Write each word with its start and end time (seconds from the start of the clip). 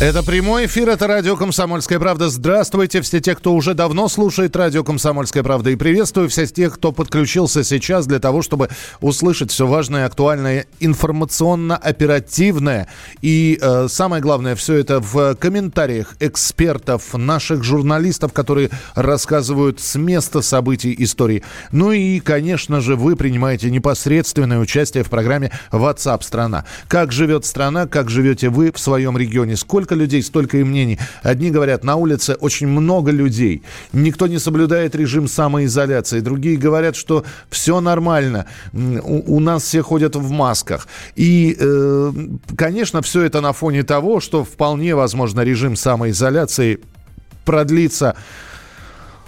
Это 0.00 0.22
прямой 0.22 0.64
эфир, 0.64 0.88
это 0.88 1.06
радио 1.06 1.36
«Комсомольская 1.36 1.98
правда». 1.98 2.30
Здравствуйте, 2.30 3.02
все 3.02 3.20
те, 3.20 3.34
кто 3.34 3.52
уже 3.52 3.74
давно 3.74 4.08
слушает 4.08 4.56
радио 4.56 4.82
«Комсомольская 4.82 5.42
правда». 5.42 5.68
И 5.68 5.76
приветствую 5.76 6.30
всех 6.30 6.50
тех, 6.52 6.76
кто 6.76 6.90
подключился 6.90 7.62
сейчас 7.64 8.06
для 8.06 8.18
того, 8.18 8.40
чтобы 8.40 8.70
услышать 9.02 9.50
все 9.50 9.66
важное, 9.66 10.06
актуальное, 10.06 10.64
информационно-оперативное. 10.80 12.88
И 13.20 13.58
э, 13.60 13.88
самое 13.90 14.22
главное, 14.22 14.56
все 14.56 14.76
это 14.76 15.00
в 15.00 15.34
комментариях 15.34 16.16
экспертов, 16.18 17.12
наших 17.12 17.62
журналистов, 17.62 18.32
которые 18.32 18.70
рассказывают 18.94 19.80
с 19.80 19.96
места 19.96 20.40
событий 20.40 20.94
истории. 20.98 21.42
Ну 21.72 21.92
и, 21.92 22.20
конечно 22.20 22.80
же, 22.80 22.96
вы 22.96 23.16
принимаете 23.16 23.70
непосредственное 23.70 24.60
участие 24.60 25.04
в 25.04 25.10
программе 25.10 25.52
WhatsApp 25.70 26.22
страна». 26.22 26.64
Как 26.88 27.12
живет 27.12 27.44
страна, 27.44 27.86
как 27.86 28.08
живете 28.08 28.48
вы 28.48 28.72
в 28.72 28.80
своем 28.80 29.18
регионе, 29.18 29.56
сколько 29.56 29.89
сколько 29.90 29.94
людей, 29.94 30.22
столько 30.22 30.58
и 30.58 30.64
мнений. 30.64 30.98
Одни 31.22 31.50
говорят, 31.50 31.84
на 31.84 31.96
улице 31.96 32.34
очень 32.40 32.68
много 32.68 33.12
людей, 33.12 33.62
никто 33.92 34.28
не 34.28 34.38
соблюдает 34.38 34.94
режим 34.94 35.28
самоизоляции. 35.28 36.20
Другие 36.20 36.56
говорят, 36.56 36.96
что 36.96 37.24
все 37.50 37.80
нормально, 37.80 38.46
у, 38.72 39.36
у 39.36 39.40
нас 39.40 39.64
все 39.64 39.82
ходят 39.82 40.16
в 40.16 40.30
масках. 40.30 40.86
И, 41.16 41.56
э, 41.58 42.12
конечно, 42.56 43.00
все 43.00 43.22
это 43.22 43.40
на 43.40 43.52
фоне 43.52 43.82
того, 43.82 44.20
что 44.20 44.44
вполне 44.44 44.94
возможно 44.94 45.44
режим 45.44 45.76
самоизоляции 45.76 46.78
продлится 47.44 48.14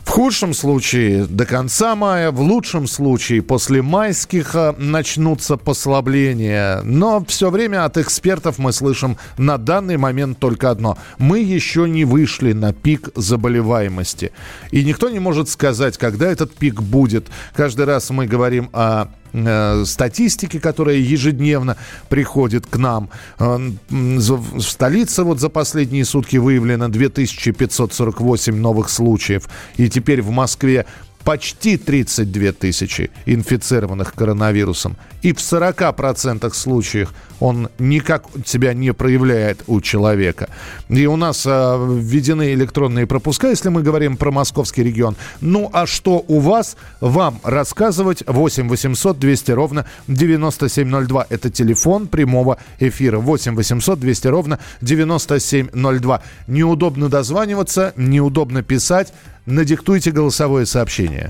в 0.05 0.11
худшем 0.11 0.53
случае 0.53 1.27
до 1.27 1.47
конца 1.47 1.95
мая, 1.95 2.31
в 2.33 2.41
лучшем 2.41 2.87
случае 2.87 3.41
после 3.41 3.83
майских 3.83 4.55
э, 4.55 4.75
начнутся 4.77 5.57
послабления. 5.57 6.83
Но 6.83 7.25
все 7.27 7.51
время 7.51 7.85
от 7.85 7.97
экспертов 7.97 8.59
мы 8.59 8.73
слышим 8.73 9.17
на 9.39 9.59
данный 9.59 9.97
момент 9.97 10.39
только 10.39 10.71
одно. 10.71 10.99
Мы 11.19 11.41
еще 11.41 11.89
не 11.89 12.05
вышли 12.05 12.53
на 12.53 12.73
пик 12.73 13.11
заболеваемости. 13.15 14.33
И 14.71 14.85
никто 14.85 15.09
не 15.09 15.21
может 15.21 15.49
сказать, 15.49 15.97
когда 15.99 16.31
этот 16.31 16.55
пик 16.55 16.83
будет. 16.83 17.29
Каждый 17.55 17.87
раз 17.87 18.11
мы 18.11 18.27
говорим 18.27 18.71
о 18.73 19.07
Э, 19.35 19.85
статистики, 19.87 20.59
которая 20.59 20.97
ежедневно 20.97 21.77
приходит 22.09 22.67
к 22.67 22.77
нам. 22.77 23.09
Э, 23.39 23.59
в 23.89 24.61
столице 24.61 25.23
вот 25.23 25.41
за 25.41 25.49
последние 25.49 26.05
сутки 26.05 26.37
выявлено 26.37 26.89
2548 26.89 28.55
новых 28.55 28.91
случаев. 28.91 29.49
И 29.79 29.89
теперь 29.89 30.21
в 30.21 30.31
Москве 30.31 30.85
почти 31.25 31.77
32 31.77 32.53
тысячи 32.53 33.11
инфицированных 33.27 34.15
коронавирусом. 34.15 34.97
И 35.23 35.33
в 35.33 35.39
40% 35.39 36.53
случаев 36.53 37.15
он 37.43 37.69
никак 37.79 38.25
себя 38.45 38.73
не 38.73 38.93
проявляет 38.93 39.63
у 39.67 39.81
человека. 39.81 40.49
И 40.89 41.07
у 41.07 41.17
нас 41.17 41.45
а, 41.45 41.77
введены 41.77 42.53
электронные 42.53 43.07
пропуска, 43.07 43.49
если 43.49 43.69
мы 43.69 43.83
говорим 43.83 44.17
про 44.17 44.31
московский 44.31 44.85
регион. 44.85 45.17
Ну 45.41 45.69
а 45.73 45.87
что 45.87 46.25
у 46.29 46.39
вас? 46.39 46.77
Вам 47.01 47.41
рассказывать 47.43 48.23
8 48.27 48.69
800 48.69 49.19
200 49.19 49.51
ровно 49.53 49.87
9702. 50.07 51.27
Это 51.31 51.51
телефон 51.51 52.07
прямого 52.07 52.59
эфира. 52.79 53.19
8 53.19 53.57
800 53.57 53.99
200 53.99 54.29
ровно 54.29 54.59
9702. 54.81 56.23
Неудобно 56.47 57.09
дозваниваться, 57.09 57.93
неудобно 57.97 58.63
писать 58.63 59.13
надиктуйте 59.47 60.11
голосовое 60.11 60.67
сообщение. 60.67 61.29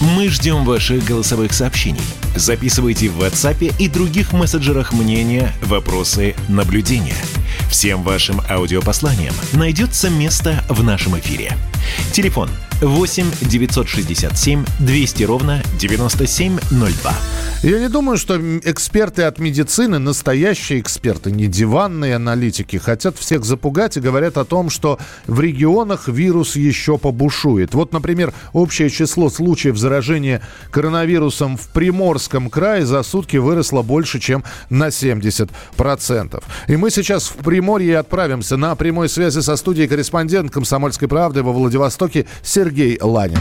Мы 0.00 0.28
ждем 0.28 0.64
ваших 0.64 1.04
голосовых 1.04 1.52
сообщений. 1.52 2.00
Записывайте 2.34 3.08
в 3.08 3.22
WhatsApp 3.22 3.74
и 3.78 3.88
других 3.88 4.32
мессенджерах 4.32 4.92
мнения, 4.92 5.52
вопросы, 5.62 6.34
наблюдения. 6.48 7.16
Всем 7.70 8.02
вашим 8.02 8.40
аудиопосланиям 8.48 9.34
найдется 9.52 10.10
место 10.10 10.62
в 10.68 10.82
нашем 10.84 11.18
эфире. 11.18 11.52
Телефон 12.12 12.50
8 12.50 12.65
967 12.80 14.64
200 14.80 15.22
ровно 15.24 15.62
9702. 15.78 17.12
Я 17.62 17.80
не 17.80 17.88
думаю, 17.88 18.18
что 18.18 18.36
эксперты 18.36 19.22
от 19.22 19.38
медицины, 19.38 19.98
настоящие 19.98 20.78
эксперты, 20.78 21.32
не 21.32 21.46
диванные 21.46 22.16
аналитики, 22.16 22.76
хотят 22.76 23.16
всех 23.16 23.44
запугать 23.46 23.96
и 23.96 24.00
говорят 24.00 24.36
о 24.36 24.44
том, 24.44 24.68
что 24.68 24.98
в 25.26 25.40
регионах 25.40 26.06
вирус 26.06 26.54
еще 26.54 26.98
побушует. 26.98 27.72
Вот, 27.74 27.94
например, 27.94 28.34
общее 28.52 28.90
число 28.90 29.30
случаев 29.30 29.78
заражения 29.78 30.42
коронавирусом 30.70 31.56
в 31.56 31.68
Приморском 31.68 32.50
крае 32.50 32.84
за 32.84 33.02
сутки 33.02 33.38
выросло 33.38 33.80
больше, 33.80 34.20
чем 34.20 34.44
на 34.68 34.88
70%. 34.88 36.44
И 36.68 36.76
мы 36.76 36.90
сейчас 36.90 37.28
в 37.28 37.36
Приморье 37.36 37.98
отправимся 37.98 38.58
на 38.58 38.76
прямой 38.76 39.08
связи 39.08 39.40
со 39.40 39.56
студией 39.56 39.88
корреспондент 39.88 40.52
«Комсомольской 40.52 41.08
правды» 41.08 41.42
во 41.42 41.52
Владивостоке 41.52 42.26
Сергей 42.42 42.65
Ланин. 43.00 43.38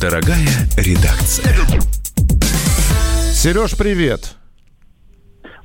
Дорогая 0.00 0.48
редакция. 0.78 1.54
Сереж, 3.34 3.76
привет. 3.76 4.34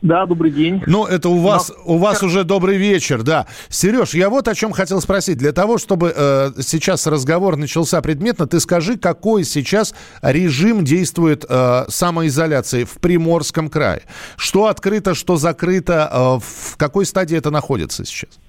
Да, 0.01 0.25
добрый 0.25 0.51
день. 0.51 0.81
Ну, 0.88 1.05
это 1.05 1.29
у 1.29 1.39
вас, 1.39 1.69
Но... 1.69 1.94
у 1.94 1.97
вас 1.99 2.22
уже 2.22 2.44
добрый 2.44 2.77
вечер, 2.77 3.23
да. 3.23 3.45
Сереж, 3.69 4.13
я 4.13 4.29
вот 4.29 4.47
о 4.49 4.55
чем 4.55 4.73
хотел 4.73 4.99
спросить. 4.99 5.38
Для 5.38 5.53
того, 5.53 5.77
чтобы 5.77 6.13
э, 6.13 6.51
сейчас 6.61 7.07
разговор 7.07 7.55
начался 7.55 8.01
предметно, 8.01 8.45
ты 8.45 8.59
скажи, 8.59 8.97
какой 8.97 9.45
сейчас 9.45 9.93
режим 10.22 10.83
действует 10.83 11.45
э, 11.47 11.85
самоизоляции 11.88 12.83
в 12.83 12.95
Приморском 12.99 13.69
крае? 13.69 14.01
Что 14.35 14.66
открыто, 14.66 15.13
что 15.13 15.38
закрыто, 15.38 16.09
э, 16.11 16.17
в 16.43 16.78
какой 16.78 17.05
стадии 17.05 17.38
это 17.38 17.51
находится 17.51 18.03
сейчас? 18.03 18.41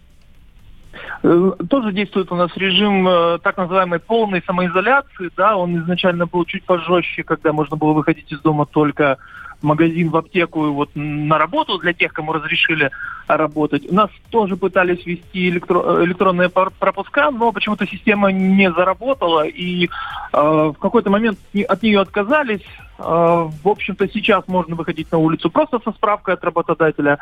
Э, 1.22 1.52
тоже 1.68 1.92
действует 1.92 2.32
у 2.32 2.36
нас 2.36 2.50
режим 2.56 3.06
э, 3.06 3.38
так 3.42 3.56
называемой 3.56 4.00
полной 4.00 4.42
самоизоляции. 4.44 5.30
Да, 5.36 5.56
он 5.56 5.78
изначально 5.78 6.26
был 6.26 6.44
чуть 6.44 6.64
пожестче, 6.64 7.22
когда 7.22 7.52
можно 7.52 7.76
было 7.76 7.92
выходить 7.92 8.30
из 8.32 8.40
дома 8.40 8.66
только 8.66 9.18
в 9.60 9.64
магазин, 9.64 10.10
в 10.10 10.16
аптеку 10.16 10.66
и 10.66 10.70
вот 10.70 10.90
на 10.94 11.38
работу 11.38 11.78
для 11.78 11.92
тех, 11.92 12.12
кому 12.12 12.32
разрешили 12.32 12.90
работать. 13.28 13.86
У 13.88 13.94
нас 13.94 14.10
тоже 14.30 14.56
пытались 14.56 15.06
ввести 15.06 15.50
электро- 15.50 16.04
электронные 16.04 16.48
пропуска, 16.48 17.30
но 17.30 17.52
почему-то 17.52 17.86
система 17.86 18.32
не 18.32 18.72
заработала, 18.72 19.46
и 19.46 19.86
э, 19.86 19.88
в 20.32 20.74
какой-то 20.80 21.10
момент 21.10 21.38
от 21.68 21.82
нее 21.82 22.00
отказались. 22.00 22.66
Э, 22.98 23.48
в 23.62 23.68
общем-то, 23.68 24.08
сейчас 24.08 24.48
можно 24.48 24.74
выходить 24.74 25.12
на 25.12 25.18
улицу 25.18 25.50
просто 25.50 25.78
со 25.84 25.92
справкой 25.92 26.34
от 26.34 26.42
работодателя. 26.42 27.18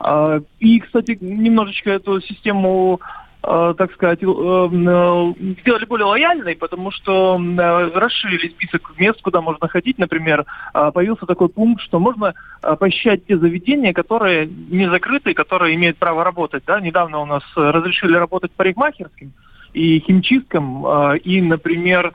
Э, 0.00 0.40
и, 0.58 0.80
кстати, 0.80 1.16
немножечко 1.20 1.90
эту 1.90 2.20
систему 2.20 3.00
так 3.42 3.92
сказать, 3.92 4.22
э, 4.22 4.26
э, 4.26 5.32
сделали 5.60 5.84
более 5.84 6.06
лояльной, 6.06 6.56
потому 6.56 6.90
что 6.90 7.40
расширили 7.94 8.48
список 8.48 8.92
мест, 8.98 9.20
куда 9.22 9.40
можно 9.40 9.68
ходить. 9.68 9.98
Например, 9.98 10.44
появился 10.72 11.26
такой 11.26 11.48
пункт, 11.48 11.82
что 11.82 11.98
можно 11.98 12.34
посещать 12.80 13.26
те 13.26 13.38
заведения, 13.38 13.92
которые 13.92 14.46
не 14.46 14.88
закрыты, 14.90 15.34
которые 15.34 15.76
имеют 15.76 15.98
право 15.98 16.24
работать. 16.24 16.64
Да? 16.66 16.80
Недавно 16.80 17.20
у 17.20 17.26
нас 17.26 17.42
разрешили 17.54 18.16
работать 18.16 18.50
парикмахерским 18.52 19.32
и 19.76 20.00
химчисткам, 20.00 20.86
и, 21.16 21.40
например, 21.42 22.12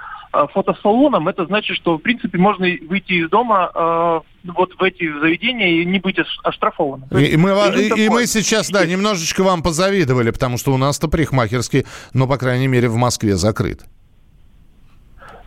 фотосалоном. 0.54 1.28
Это 1.28 1.46
значит, 1.46 1.78
что, 1.78 1.98
в 1.98 2.02
принципе, 2.02 2.38
можно 2.38 2.66
выйти 2.90 3.14
из 3.14 3.30
дома 3.30 4.24
вот 4.44 4.74
в 4.80 4.84
эти 4.84 5.20
заведения 5.20 5.82
и 5.82 5.86
не 5.86 6.00
быть 6.00 6.18
оштрафованным. 6.44 7.08
И, 7.12 7.26
и, 7.26 7.38
мы, 7.38 7.52
и, 7.78 8.06
и 8.06 8.10
мы 8.10 8.26
сейчас, 8.26 8.70
да, 8.70 8.86
немножечко 8.86 9.44
вам 9.44 9.62
позавидовали, 9.62 10.32
потому 10.32 10.58
что 10.58 10.74
у 10.74 10.78
нас-то 10.78 11.08
парикмахерский, 11.08 11.86
ну, 12.14 12.28
по 12.28 12.38
крайней 12.38 12.68
мере, 12.68 12.90
в 12.90 12.96
Москве 12.96 13.36
закрыт. 13.36 13.82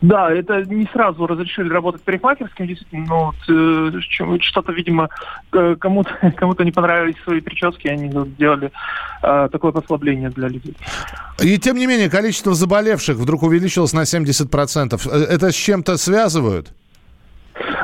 Да, 0.05 0.31
это 0.31 0.63
не 0.67 0.87
сразу 0.93 1.27
разрешили 1.27 1.71
работать 1.71 2.03
парикмахерским, 2.03 2.67
действительно, 2.67 3.07
но 3.07 3.35
э, 3.49 4.01
что-то, 4.41 4.73
видимо, 4.73 5.09
кому-то 5.51 6.11
кому 6.37 6.55
не 6.59 6.73
понравились 6.73 7.17
свои 7.25 7.41
прически, 7.41 7.89
они 7.89 8.11
сделали 8.11 8.71
э, 9.23 9.49
такое 9.51 9.73
послабление 9.73 10.29
для 10.29 10.49
людей. 10.49 10.77
И 11.43 11.57
тем 11.59 11.79
не 11.79 11.87
менее, 11.87 12.11
количество 12.11 12.53
заболевших 12.53 13.17
вдруг 13.17 13.45
увеличилось 13.45 13.95
на 13.95 14.03
70%. 14.03 15.01
Э, 15.11 15.35
это 15.35 15.51
с 15.51 15.55
чем-то 15.55 15.97
связывают? 15.97 16.69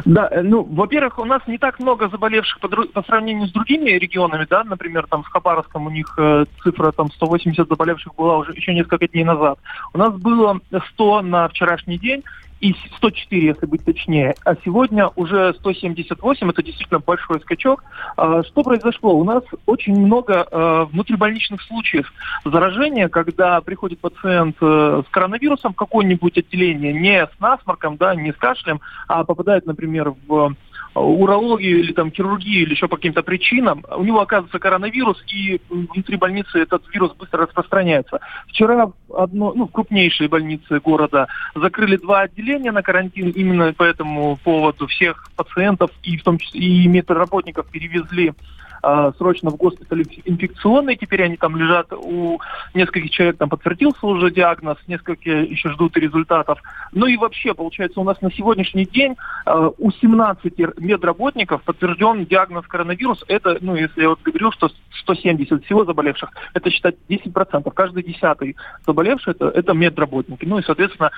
Да, 0.04 0.28
э, 0.30 0.42
ну, 0.42 0.62
во-первых, 0.62 1.18
у 1.18 1.24
нас 1.24 1.42
не 1.46 1.58
так 1.58 1.78
много 1.78 2.08
заболевших 2.08 2.60
по, 2.60 2.68
по 2.68 3.02
сравнению 3.02 3.48
с 3.48 3.52
другими 3.52 3.90
регионами, 3.90 4.46
да, 4.48 4.64
например, 4.64 5.06
там 5.08 5.22
в 5.22 5.28
Хабаровском 5.28 5.86
у 5.86 5.90
них 5.90 6.14
э, 6.18 6.44
цифра 6.62 6.92
там 6.92 7.10
180 7.10 7.68
заболевших 7.68 8.14
была 8.14 8.38
уже 8.38 8.52
еще 8.52 8.74
несколько 8.74 9.08
дней 9.08 9.24
назад. 9.24 9.58
У 9.92 9.98
нас 9.98 10.12
было 10.14 10.60
100 10.94 11.22
на 11.22 11.48
вчерашний 11.48 11.98
день, 11.98 12.24
и 12.60 12.74
104, 12.96 13.46
если 13.46 13.66
быть 13.66 13.84
точнее, 13.84 14.34
а 14.44 14.54
сегодня 14.64 15.08
уже 15.16 15.54
178, 15.54 16.50
это 16.50 16.62
действительно 16.62 17.00
большой 17.00 17.40
скачок. 17.40 17.82
А, 18.16 18.42
что 18.42 18.62
произошло? 18.62 19.14
У 19.16 19.24
нас 19.24 19.42
очень 19.66 19.98
много 19.98 20.46
а, 20.50 20.84
внутрибольничных 20.84 21.62
случаев 21.62 22.12
заражения, 22.44 23.08
когда 23.08 23.60
приходит 23.60 24.00
пациент 24.00 24.56
э, 24.60 25.02
с 25.06 25.10
коронавирусом 25.10 25.72
в 25.72 25.76
какое-нибудь 25.76 26.36
отделение, 26.38 26.92
не 26.92 27.24
с 27.24 27.30
насморком, 27.38 27.96
да, 27.96 28.14
не 28.14 28.32
с 28.32 28.36
кашлем, 28.36 28.80
а 29.08 29.24
попадает, 29.24 29.66
например, 29.66 30.14
в 30.26 30.54
урологию 30.94 31.80
или 31.80 31.92
там 31.92 32.10
хирургию 32.10 32.62
или 32.62 32.70
еще 32.72 32.88
по 32.88 32.96
каким-то 32.96 33.22
причинам, 33.22 33.84
у 33.96 34.02
него 34.02 34.20
оказывается 34.20 34.58
коронавирус, 34.58 35.22
и 35.32 35.60
внутри 35.68 36.16
больницы 36.16 36.58
этот 36.58 36.82
вирус 36.92 37.12
быстро 37.14 37.46
распространяется. 37.46 38.20
Вчера 38.48 38.90
одно, 39.14 39.52
ну, 39.54 39.66
крупнейшие 39.68 40.28
больницы 40.28 40.80
города 40.80 41.28
закрыли 41.54 41.96
два 41.96 42.22
отделения 42.22 42.72
на 42.72 42.82
карантин 42.82 43.30
именно 43.30 43.72
по 43.72 43.84
этому 43.84 44.36
поводу. 44.42 44.86
Всех 44.86 45.30
пациентов 45.36 45.90
и 46.02 46.16
в 46.16 46.22
том 46.22 46.38
числе 46.38 46.60
и 46.60 46.88
медработников 46.88 47.66
перевезли 47.70 48.32
э, 48.82 49.12
срочно 49.18 49.50
в 49.50 49.56
госпиталь 49.56 50.04
инфекционный, 50.24 50.96
теперь 50.96 51.22
они 51.22 51.36
там 51.36 51.56
лежат, 51.56 51.92
у 51.92 52.40
нескольких 52.74 53.10
человек 53.10 53.36
там 53.38 53.48
подтвердился 53.48 54.06
уже 54.06 54.30
диагноз, 54.30 54.78
несколько 54.86 55.30
еще 55.30 55.70
ждут 55.70 55.96
результатов. 55.96 56.60
Ну 56.92 57.06
и 57.06 57.16
вообще, 57.16 57.54
получается, 57.54 58.00
у 58.00 58.04
нас 58.04 58.20
на 58.20 58.30
сегодняшний 58.32 58.86
день 58.86 59.16
э, 59.46 59.70
у 59.78 59.90
17 59.90 60.58
медработников 60.78 61.62
подтвержден 61.62 62.24
диагноз 62.26 62.66
коронавирус. 62.66 63.24
Это, 63.28 63.58
ну, 63.60 63.74
если 63.76 64.02
я 64.02 64.08
вот 64.10 64.22
говорю, 64.22 64.52
что 64.52 64.70
170 65.02 65.64
всего 65.64 65.84
заболевших, 65.84 66.30
это 66.54 66.70
считать 66.70 66.96
10%. 67.08 67.70
Каждый 67.72 68.02
десятый 68.02 68.56
заболевший 68.86 69.32
это, 69.32 69.48
это 69.48 69.72
медработники. 69.72 70.44
Ну 70.44 70.58
и, 70.58 70.62
соответственно, 70.62 71.10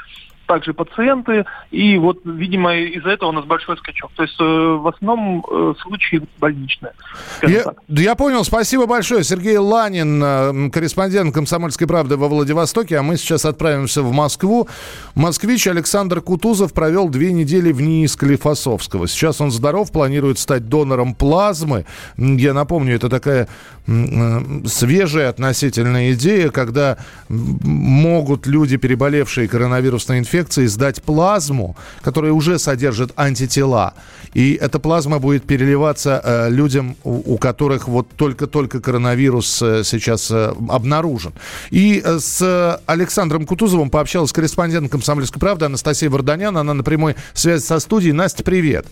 также 0.53 0.75
пациенты, 0.75 1.47
и 1.71 1.97
вот, 1.97 2.19
видимо, 2.27 2.77
из-за 2.77 3.09
этого 3.09 3.31
у 3.31 3.33
нас 3.33 3.47
большой 3.47 3.79
скачок. 3.79 4.11
То 4.15 4.23
есть 4.25 4.37
э, 4.39 4.45
в 4.45 4.87
основном 4.87 5.43
э, 5.51 5.73
случаи 5.81 6.21
больничные. 6.39 6.93
Я, 7.43 7.73
я 7.89 8.15
понял, 8.15 8.45
спасибо 8.45 8.87
большое. 8.87 9.25
Сергей 9.25 9.57
Ланин, 9.57 10.23
э, 10.23 10.71
корреспондент 10.71 11.35
«Комсомольской 11.35 11.87
правды» 11.87 12.19
во 12.19 12.29
Владивостоке, 12.29 12.99
а 12.99 13.03
мы 13.03 13.17
сейчас 13.17 13.47
отправимся 13.47 14.03
в 14.03 14.13
Москву. 14.13 14.69
Москвич 15.15 15.67
Александр 15.67 16.21
Кутузов 16.21 16.75
провел 16.75 17.09
две 17.09 17.33
недели 17.33 17.73
в 17.73 17.81
НИИ 17.81 18.07
Склифосовского. 18.07 19.09
Сейчас 19.09 19.41
он 19.41 19.51
здоров, 19.51 19.91
планирует 19.91 20.39
стать 20.39 20.69
донором 20.69 21.15
плазмы. 21.15 21.87
Я 22.19 22.53
напомню, 22.53 22.97
это 22.97 23.09
такая 23.09 23.49
э, 23.87 24.41
свежая 24.67 25.31
относительная 25.31 26.13
идея, 26.13 26.51
когда 26.51 26.99
могут 27.31 28.47
люди, 28.47 28.77
переболевшие 28.77 29.49
коронавирусной 29.49 30.19
инфекцией, 30.19 30.42
инфекции 30.43 30.67
сдать 30.67 31.03
плазму, 31.03 31.77
которая 32.03 32.33
уже 32.33 32.59
содержит 32.59 33.13
антитела. 33.17 33.95
И 34.35 34.55
эта 34.55 34.79
плазма 34.79 35.19
будет 35.19 35.45
переливаться 35.45 36.21
э, 36.25 36.51
людям, 36.51 36.97
у, 37.05 37.35
у 37.35 37.39
которых 37.39 37.87
вот 37.87 38.09
только-только 38.17 38.81
коронавирус 38.81 39.63
э, 39.63 39.83
сейчас 39.85 40.31
э, 40.31 40.55
обнаружен. 40.69 41.33
И 41.71 42.03
э, 42.05 42.19
с 42.19 42.81
Александром 42.87 43.47
Кутузовым 43.47 43.91
пообщалась 43.91 44.33
корреспондент 44.33 44.91
«Комсомольской 44.91 45.39
правды» 45.39 45.67
Анастасия 45.67 46.11
Варданян. 46.11 46.57
Она 46.57 46.75
на 46.75 46.83
прямой 46.83 47.15
связи 47.35 47.63
со 47.63 47.79
студией. 47.79 48.13
Настя, 48.13 48.43
привет. 48.43 48.87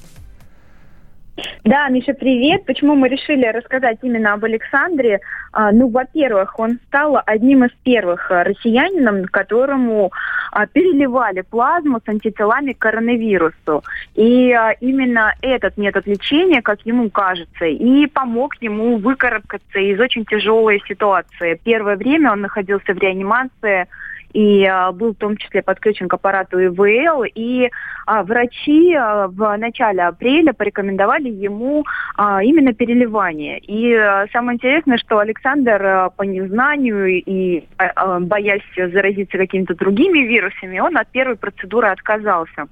Да, 1.65 1.89
Миша, 1.89 2.15
привет. 2.15 2.65
Почему 2.65 2.95
мы 2.95 3.09
решили 3.09 3.47
рассказать 3.47 3.99
именно 4.03 4.33
об 4.33 4.45
Александре? 4.45 5.21
А, 5.53 5.73
ну, 5.73 5.89
во-первых, 5.89 6.59
он 6.59 6.79
стал 6.87 7.21
одним 7.27 7.65
из 7.65 7.71
первых 7.83 8.31
а, 8.31 8.45
россиянином, 8.45 9.27
которому 9.27 10.11
а, 10.53 10.67
переливали 10.67 11.43
плазму 11.43 12.01
с 12.05 12.09
антителами 12.09 12.73
к 12.73 12.79
коронавирусу. 12.79 13.85
И 14.15 14.57
именно 14.81 15.35
этот 15.43 15.77
метод 15.77 16.07
лечения, 16.07 16.63
как 16.63 16.81
ему 16.87 17.11
кажется, 17.11 17.67
и 17.67 18.07
помог 18.07 18.55
ему 18.61 18.97
выкарабкаться 18.97 19.79
из 19.79 20.01
очень 20.01 20.25
тяжелой 20.25 20.83
ситуации. 20.89 21.61
Первое 21.63 21.97
время 21.97 22.33
он 22.33 22.41
находился 22.41 22.95
в 22.95 22.99
реанимации 22.99 23.87
и 24.32 24.65
а, 24.65 24.93
был 24.93 25.12
в 25.12 25.19
том 25.19 25.37
числе 25.37 25.62
подключен 25.62 26.09
к 26.09 26.15
аппарату 26.15 26.59
ИВЛ. 26.59 27.25
И 27.35 27.71
а, 28.06 28.23
врачи 28.23 28.94
а, 28.94 29.29
в 29.29 29.56
начале 29.56 30.03
апреля 30.03 30.53
порекомендовали 30.53 31.29
ему 31.29 31.85
именно 32.19 32.75
переливание. 32.75 33.59
И 33.61 33.97
самое 34.32 34.56
интересное, 34.56 34.99
что 34.99 35.19
Александр 35.19 36.11
по 36.17 36.23
незнанию 36.23 37.23
и 37.23 37.65
боясь 38.21 38.62
заразиться 38.77 39.38
какими-то 39.38 39.75
другими 39.75 40.21
вирусами, 40.21 40.81
он 40.81 40.97
от 40.97 41.09
первой 41.09 41.37
процедуры 41.37 41.88
отказался. 41.88 42.67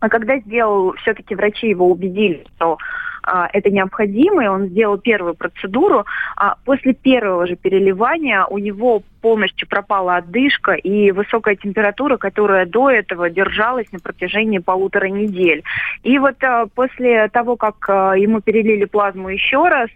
А 0.00 0.08
когда 0.08 0.38
сделал, 0.38 0.94
все-таки 1.02 1.34
врачи 1.34 1.68
его 1.68 1.90
убедили, 1.90 2.44
что 2.56 2.78
а, 3.26 3.48
это 3.52 3.70
необходимо, 3.70 4.44
и 4.44 4.48
он 4.48 4.68
сделал 4.68 4.98
первую 4.98 5.34
процедуру. 5.34 6.06
А 6.36 6.56
после 6.64 6.94
первого 6.94 7.46
же 7.46 7.56
переливания 7.56 8.44
у 8.44 8.58
него 8.58 9.02
полностью 9.20 9.66
пропала 9.68 10.18
отдышка 10.18 10.74
и 10.74 11.10
высокая 11.10 11.56
температура, 11.56 12.16
которая 12.16 12.64
до 12.64 12.90
этого 12.90 13.28
держалась 13.28 13.90
на 13.90 13.98
протяжении 13.98 14.58
полутора 14.58 15.06
недель. 15.06 15.64
И 16.04 16.16
вот 16.18 16.36
а, 16.44 16.66
после 16.72 17.28
того, 17.28 17.56
как 17.56 17.74
а, 17.88 18.14
ему 18.14 18.40
перелили 18.40 18.84
плазму 18.84 19.30
еще 19.30 19.68
раз, 19.68 19.90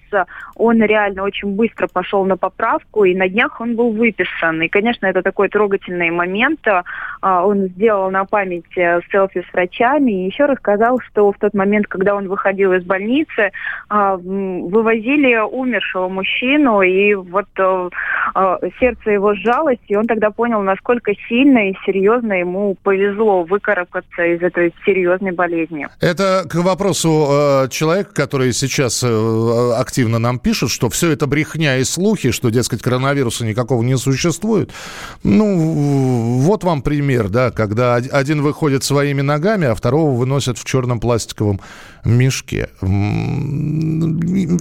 он 0.56 0.82
реально 0.82 1.22
очень 1.22 1.54
быстро 1.54 1.86
пошел 1.86 2.24
на 2.24 2.36
поправку, 2.36 3.04
и 3.04 3.14
на 3.14 3.28
днях 3.28 3.60
он 3.60 3.76
был 3.76 3.92
выписан. 3.92 4.60
И, 4.62 4.68
конечно, 4.68 5.06
это 5.06 5.22
такой 5.22 5.48
трогательный 5.48 6.10
момент. 6.10 6.66
А, 7.22 7.46
он 7.46 7.68
сделал 7.68 8.10
на 8.10 8.24
память 8.24 8.76
э, 8.76 9.00
селфи 9.12 9.44
с 9.48 9.52
врачами 9.52 10.10
и 10.10 10.26
еще 10.26 10.46
рассказал, 10.46 10.98
что 11.00 11.30
в 11.30 11.38
тот 11.38 11.54
момент, 11.54 11.86
когда 11.86 12.16
он 12.16 12.26
выходил 12.26 12.72
из 12.72 12.82
больницы, 12.82 13.19
а, 13.88 14.16
вывозили 14.16 15.36
умершего 15.36 16.08
мужчину, 16.08 16.82
и 16.82 17.14
вот 17.14 17.46
э, 17.58 17.90
а, 18.34 18.58
сердце 18.78 19.10
его 19.10 19.34
сжалось, 19.34 19.78
и 19.88 19.96
он 19.96 20.06
тогда 20.06 20.30
понял, 20.30 20.62
насколько 20.62 21.12
сильно 21.28 21.70
и 21.70 21.74
серьезно 21.84 22.34
ему 22.34 22.76
повезло 22.82 23.44
выкарабкаться 23.44 24.22
из 24.22 24.42
этой 24.42 24.72
серьезной 24.84 25.32
болезни. 25.32 25.88
Это 26.00 26.44
к 26.48 26.54
вопросу 26.56 27.26
э, 27.30 27.68
человека, 27.70 28.14
который 28.14 28.52
сейчас 28.52 29.02
э, 29.02 29.72
активно 29.76 30.18
нам 30.18 30.38
пишет, 30.38 30.70
что 30.70 30.88
все 30.88 31.10
это 31.10 31.26
брехня 31.26 31.78
и 31.78 31.84
слухи, 31.84 32.30
что, 32.30 32.50
дескать, 32.50 32.82
коронавируса 32.82 33.44
никакого 33.44 33.82
не 33.82 33.96
существует. 33.96 34.70
Ну, 35.24 36.38
вот 36.40 36.64
вам 36.64 36.82
пример, 36.82 37.28
да, 37.28 37.50
когда 37.50 37.96
один 37.96 38.42
выходит 38.42 38.84
своими 38.84 39.20
ногами, 39.20 39.66
а 39.66 39.74
второго 39.74 40.16
выносят 40.16 40.58
в 40.58 40.64
черном 40.64 41.00
пластиковом 41.00 41.60
мешке. 42.04 42.68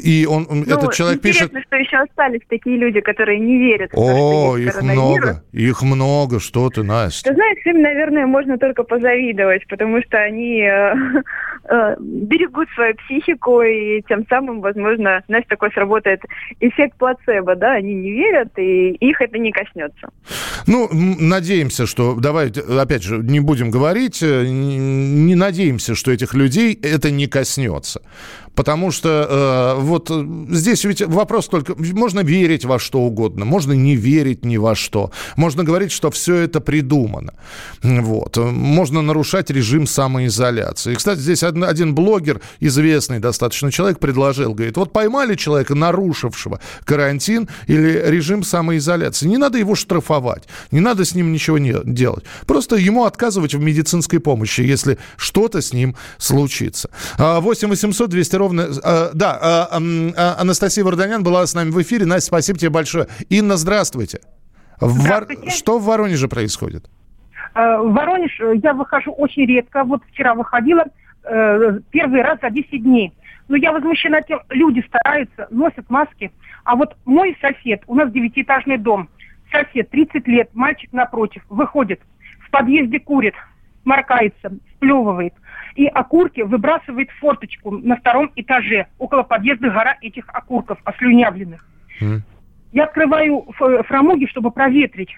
И 0.04 0.26
он, 0.26 0.48
ну, 0.50 0.64
этот 0.64 0.94
человек 0.94 1.22
пишет... 1.22 1.52
что 1.52 1.76
еще 1.76 1.98
остались 1.98 2.42
такие 2.50 2.78
люди, 2.78 3.00
которые 3.02 3.40
не 3.40 3.58
верят. 3.58 3.92
О, 3.94 4.58
их 4.58 4.82
много, 4.82 5.44
их 5.52 5.82
много, 5.82 6.40
что 6.40 6.70
ты, 6.70 6.84
Настя. 6.84 7.30
Ты 7.30 7.36
знаешь, 7.36 7.66
им, 7.66 7.82
наверное, 7.82 8.26
можно 8.26 8.58
только 8.58 8.84
позавидовать, 8.84 9.68
потому 9.68 10.02
что 10.02 10.18
они 10.18 10.62
э, 10.62 10.94
э, 11.70 11.96
берегут 12.00 12.68
свою 12.76 12.96
психику, 12.96 13.62
и 13.62 14.02
тем 14.08 14.26
самым, 14.28 14.62
возможно, 14.62 15.24
знаешь, 15.28 15.46
такой 15.48 15.72
сработает 15.72 16.22
эффект 16.60 16.98
плацебо, 16.98 17.56
да, 17.56 17.74
они 17.74 17.94
не 17.94 18.12
верят, 18.12 18.58
и 18.58 18.92
их 18.92 19.22
это 19.22 19.38
не 19.38 19.52
коснется. 19.52 20.10
Ну, 20.68 20.90
надеемся, 20.92 21.86
что, 21.86 22.16
давай, 22.16 22.50
опять 22.50 23.04
же, 23.04 23.18
не 23.18 23.40
будем 23.40 23.70
говорить, 23.70 24.22
э, 24.22 24.46
не 24.48 25.36
надеемся, 25.36 25.96
что 25.96 26.12
этих 26.12 26.34
людей 26.34 26.80
это 26.82 27.12
не 27.12 27.28
коснется. 27.28 28.02
Потому 28.60 28.92
что 28.92 29.76
э, 29.78 29.82
вот 29.82 30.12
здесь 30.50 30.84
ведь 30.84 31.02
вопрос 31.02 31.48
только... 31.48 31.76
Можно 31.78 32.20
верить 32.20 32.66
во 32.66 32.78
что 32.78 33.00
угодно, 33.00 33.46
можно 33.46 33.72
не 33.72 33.96
верить 33.96 34.44
ни 34.44 34.58
во 34.58 34.76
что. 34.76 35.12
Можно 35.38 35.64
говорить, 35.64 35.94
что 35.94 36.12
все 36.12 36.36
это 36.36 36.60
придумано. 36.60 37.36
Вот. 37.84 38.36
Можно 38.36 39.02
нарушать 39.02 39.50
режим 39.50 39.88
самоизоляции. 39.88 40.92
И, 40.92 40.96
кстати, 40.96 41.20
здесь 41.20 41.42
один, 41.42 41.64
один 41.64 41.96
блогер, 41.96 42.42
известный 42.60 43.20
достаточно 43.20 43.72
человек, 43.72 44.00
предложил, 44.00 44.54
говорит, 44.54 44.76
вот 44.76 44.92
поймали 44.92 45.36
человека, 45.36 45.74
нарушившего 45.74 46.60
карантин 46.84 47.48
или 47.68 48.04
режим 48.08 48.44
самоизоляции. 48.44 49.26
Не 49.26 49.38
надо 49.38 49.58
его 49.58 49.74
штрафовать, 49.74 50.44
не 50.72 50.82
надо 50.82 51.06
с 51.06 51.16
ним 51.16 51.32
ничего 51.32 51.60
не 51.60 51.76
делать. 51.86 52.26
Просто 52.46 52.76
ему 52.76 53.06
отказывать 53.06 53.56
в 53.56 53.60
медицинской 53.62 54.20
помощи, 54.20 54.60
если 54.60 54.98
что-то 55.16 55.62
с 55.62 55.72
ним 55.72 55.96
случится. 56.18 56.90
8 57.18 57.70
800 57.70 58.10
200 58.10 58.36
ровно 58.36 58.49
ровно... 58.50 58.62
Э, 58.62 59.12
да, 59.14 59.68
э, 59.72 59.80
э, 60.16 60.42
Анастасия 60.42 60.84
Варданян 60.84 61.24
была 61.24 61.46
с 61.46 61.54
нами 61.54 61.70
в 61.70 61.82
эфире. 61.82 62.06
Настя, 62.06 62.28
спасибо 62.28 62.60
тебе 62.60 62.70
большое. 62.70 63.08
Инна, 63.30 63.58
здравствуйте. 63.58 64.20
здравствуйте. 64.80 65.42
Вор... 65.42 65.52
Что 65.52 65.80
в 65.80 65.86
Воронеже 65.86 66.28
происходит? 66.28 66.90
В 67.56 67.94
Воронеж 67.94 68.40
я 68.62 68.74
выхожу 68.74 69.12
очень 69.12 69.46
редко. 69.46 69.84
Вот 69.84 70.02
вчера 70.12 70.34
выходила 70.36 70.86
первый 71.24 72.22
раз 72.22 72.40
за 72.42 72.50
10 72.50 72.84
дней. 72.84 73.14
Но 73.48 73.58
я 73.58 73.72
возмущена 73.72 74.22
тем, 74.22 74.40
люди 74.50 74.84
стараются, 74.88 75.48
носят 75.50 75.90
маски. 75.90 76.32
А 76.64 76.76
вот 76.76 76.96
мой 77.06 77.36
сосед, 77.42 77.82
у 77.88 77.96
нас 77.96 78.12
девятиэтажный 78.12 78.78
дом, 78.78 79.10
сосед, 79.52 79.90
30 79.90 80.28
лет, 80.28 80.50
мальчик 80.54 80.94
напротив, 80.94 81.42
выходит, 81.50 82.00
в 82.46 82.52
подъезде 82.52 83.00
курит, 83.00 83.34
моркается, 83.84 84.52
сплевывает– 84.76 85.34
и 85.76 85.88
окурки 85.88 86.42
выбрасывает 86.42 87.10
в 87.10 87.20
форточку 87.20 87.72
на 87.72 87.96
втором 87.96 88.32
этаже. 88.36 88.88
Около 88.98 89.24
подъезда 89.24 89.70
гора 89.70 89.98
этих 90.02 90.26
окурков, 90.30 90.80
ослюнявленных. 90.84 91.66
Mm. 92.02 92.22
Я 92.72 92.84
открываю 92.86 93.46
фрамуги, 93.88 94.26
чтобы 94.28 94.52
проветрить. 94.52 95.16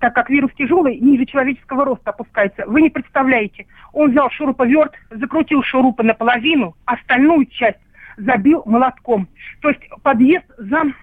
так 0.00 0.14
как 0.14 0.30
вирус 0.30 0.52
тяжелый, 0.56 0.98
ниже 0.98 1.26
человеческого 1.26 1.84
роста 1.84 2.10
опускается. 2.10 2.64
Вы 2.66 2.82
не 2.82 2.90
представляете. 2.90 3.66
Он 3.92 4.10
взял 4.10 4.30
шуруповерт, 4.30 4.92
закрутил 5.10 5.62
шурупы 5.62 6.02
наполовину, 6.02 6.76
остальную 6.84 7.46
часть 7.46 7.78
забил 8.16 8.62
молотком. 8.66 9.28
То 9.60 9.70
есть 9.70 9.80
подъезд 10.02 10.46
зам 10.58 10.94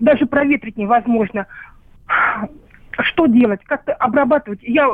даже 0.00 0.26
проветрить 0.26 0.76
невозможно. 0.76 1.46
Что 2.92 3.26
делать? 3.26 3.62
Как-то 3.64 3.92
обрабатывать? 3.94 4.60
Я 4.62 4.88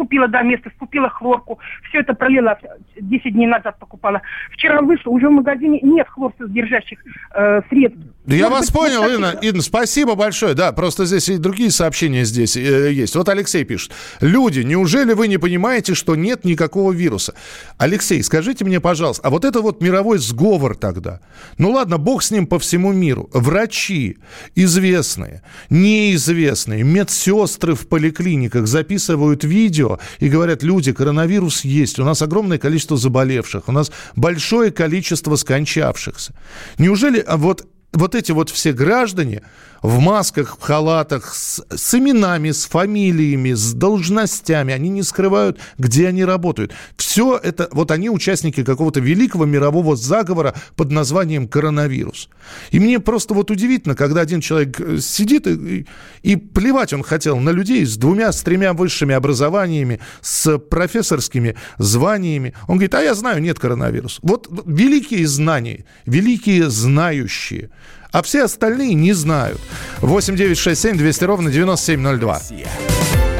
купила 0.00 0.28
да 0.28 0.40
место, 0.42 0.70
купила 0.78 1.10
хлорку, 1.10 1.58
все 1.88 2.00
это 2.00 2.14
пролила 2.14 2.58
10 2.98 3.34
дней 3.34 3.46
назад 3.46 3.78
покупала. 3.78 4.22
Вчера 4.50 4.80
вышла, 4.80 5.10
уже 5.10 5.28
в 5.28 5.32
магазине 5.32 5.78
нет 5.82 6.08
хлорсодержащих 6.08 6.98
э, 7.34 7.60
средств. 7.68 8.00
Я 8.30 8.48
Может 8.48 8.50
вас 8.50 8.66
быть, 8.66 8.74
понял, 8.74 9.14
Инна. 9.14 9.38
Инна, 9.42 9.60
спасибо 9.60 10.14
большое. 10.14 10.54
Да, 10.54 10.70
просто 10.72 11.04
здесь 11.04 11.28
и 11.28 11.36
другие 11.36 11.70
сообщения 11.70 12.24
здесь 12.24 12.56
э, 12.56 12.92
есть. 12.92 13.16
Вот 13.16 13.28
Алексей 13.28 13.64
пишет. 13.64 13.90
Люди, 14.20 14.60
неужели 14.60 15.14
вы 15.14 15.26
не 15.26 15.38
понимаете, 15.38 15.94
что 15.94 16.14
нет 16.14 16.44
никакого 16.44 16.92
вируса? 16.92 17.34
Алексей, 17.76 18.22
скажите 18.22 18.64
мне, 18.64 18.80
пожалуйста, 18.80 19.26
а 19.26 19.30
вот 19.30 19.44
это 19.44 19.60
вот 19.60 19.82
мировой 19.82 20.18
сговор 20.18 20.76
тогда? 20.76 21.20
Ну 21.58 21.72
ладно, 21.72 21.98
бог 21.98 22.22
с 22.22 22.30
ним 22.30 22.46
по 22.46 22.60
всему 22.60 22.92
миру. 22.92 23.28
Врачи 23.32 24.18
известные, 24.54 25.42
неизвестные, 25.68 26.84
медсестры 26.84 27.74
в 27.74 27.88
поликлиниках 27.88 28.68
записывают 28.68 29.42
видео, 29.42 29.98
и 30.20 30.28
говорят, 30.28 30.62
люди, 30.62 30.92
коронавирус 30.92 31.64
есть, 31.64 31.98
у 31.98 32.04
нас 32.04 32.22
огромное 32.22 32.58
количество 32.58 32.96
заболевших, 32.96 33.68
у 33.68 33.72
нас 33.72 33.90
большое 34.14 34.70
количество 34.70 35.34
скончавшихся. 35.34 36.34
Неужели 36.78 37.18
а 37.18 37.36
вот 37.36 37.66
вот 37.92 38.14
эти 38.14 38.32
вот 38.32 38.50
все 38.50 38.72
граждане 38.72 39.42
в 39.82 39.98
масках, 40.00 40.56
в 40.58 40.62
халатах, 40.62 41.34
с, 41.34 41.64
с 41.70 41.94
именами, 41.94 42.50
с 42.50 42.66
фамилиями, 42.66 43.52
с 43.52 43.72
должностями, 43.72 44.74
они 44.74 44.88
не 44.88 45.02
скрывают, 45.02 45.58
где 45.78 46.08
они 46.08 46.24
работают. 46.24 46.72
Все 46.96 47.38
это, 47.42 47.68
вот 47.72 47.90
они 47.90 48.10
участники 48.10 48.62
какого-то 48.64 49.00
великого 49.00 49.46
мирового 49.46 49.96
заговора 49.96 50.54
под 50.76 50.90
названием 50.90 51.48
коронавирус. 51.48 52.28
И 52.70 52.78
мне 52.78 53.00
просто 53.00 53.34
вот 53.34 53.50
удивительно, 53.50 53.94
когда 53.94 54.20
один 54.20 54.40
человек 54.40 54.80
э, 54.80 54.98
сидит 54.98 55.46
и, 55.46 55.86
и 56.22 56.36
плевать 56.36 56.92
он 56.92 57.02
хотел 57.02 57.38
на 57.38 57.50
людей 57.50 57.84
с 57.86 57.96
двумя, 57.96 58.32
с 58.32 58.42
тремя 58.42 58.72
высшими 58.72 59.14
образованиями, 59.14 60.00
с 60.20 60.58
профессорскими 60.58 61.56
званиями. 61.78 62.54
Он 62.68 62.76
говорит, 62.76 62.94
а 62.94 63.02
я 63.02 63.14
знаю, 63.14 63.40
нет 63.40 63.58
коронавируса. 63.58 64.20
Вот 64.22 64.48
великие 64.66 65.26
знания, 65.26 65.84
великие 66.04 66.68
знающие– 66.68 67.70
а 68.12 68.22
все 68.22 68.44
остальные 68.44 68.94
не 68.94 69.12
знают. 69.12 69.60
8 69.98 70.36
9 70.36 70.58
6 70.58 70.80
7 70.80 70.96
200 70.96 71.24
ровно 71.24 71.50
9702. 71.50 72.40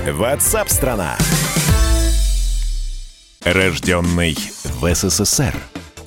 WhatsApp 0.06 0.68
страна. 0.68 1.16
Рожденный 3.44 4.36
в 4.64 4.94
СССР. 4.94 5.54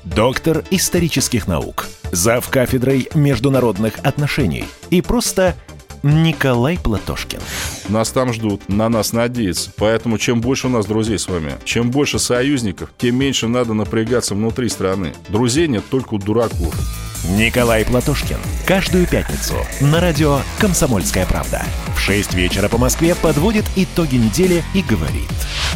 Доктор 0.03 0.63
исторических 0.70 1.48
наук. 1.48 1.88
Зав 2.12 2.48
кафедрой 2.50 3.10
международных 3.15 4.00
отношений. 4.03 4.65
И 4.89 5.01
просто 5.01 5.55
Николай 6.03 6.77
Платошкин. 6.77 7.39
Нас 7.88 8.12
там 8.12 8.34
ждут, 8.34 8.67
на 8.67 8.89
нас 8.89 9.13
надеются. 9.13 9.72
Поэтому 9.77 10.17
чем 10.17 10.41
больше 10.41 10.67
у 10.67 10.70
нас 10.70 10.86
друзей 10.86 11.17
с 11.17 11.27
вами, 11.27 11.53
чем 11.63 11.89
больше 11.89 12.20
союзников, 12.20 12.89
тем 12.98 13.15
меньше 13.15 13.48
надо 13.48 13.74
напрягаться 13.74 14.36
внутри 14.36 14.67
страны. 14.67 15.13
Друзей 15.29 15.67
нет 15.67 15.84
только 15.89 16.15
у 16.15 16.17
дураков. 16.20 16.75
Николай 17.24 17.86
Платошкин. 17.86 18.38
Каждую 18.65 19.08
пятницу 19.08 19.56
на 19.80 20.01
радио 20.01 20.42
«Комсомольская 20.60 21.25
правда». 21.25 21.63
В 21.96 22.00
6 22.00 22.34
вечера 22.34 22.68
по 22.68 22.77
Москве 22.77 23.15
подводит 23.15 23.65
итоги 23.77 24.18
недели 24.18 24.62
и 24.74 24.82
говорит. 24.82 25.30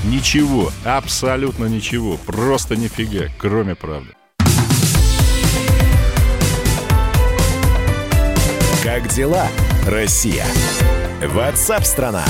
Ничего, 0.04 0.72
абсолютно 0.84 1.66
ничего, 1.66 2.18
просто 2.18 2.75
нифига, 2.75 3.27
кроме 3.38 3.75
правды. 3.75 4.10
Как 8.84 9.08
дела, 9.08 9.48
Россия? 9.86 10.46
Ватсап-страна! 11.25 12.25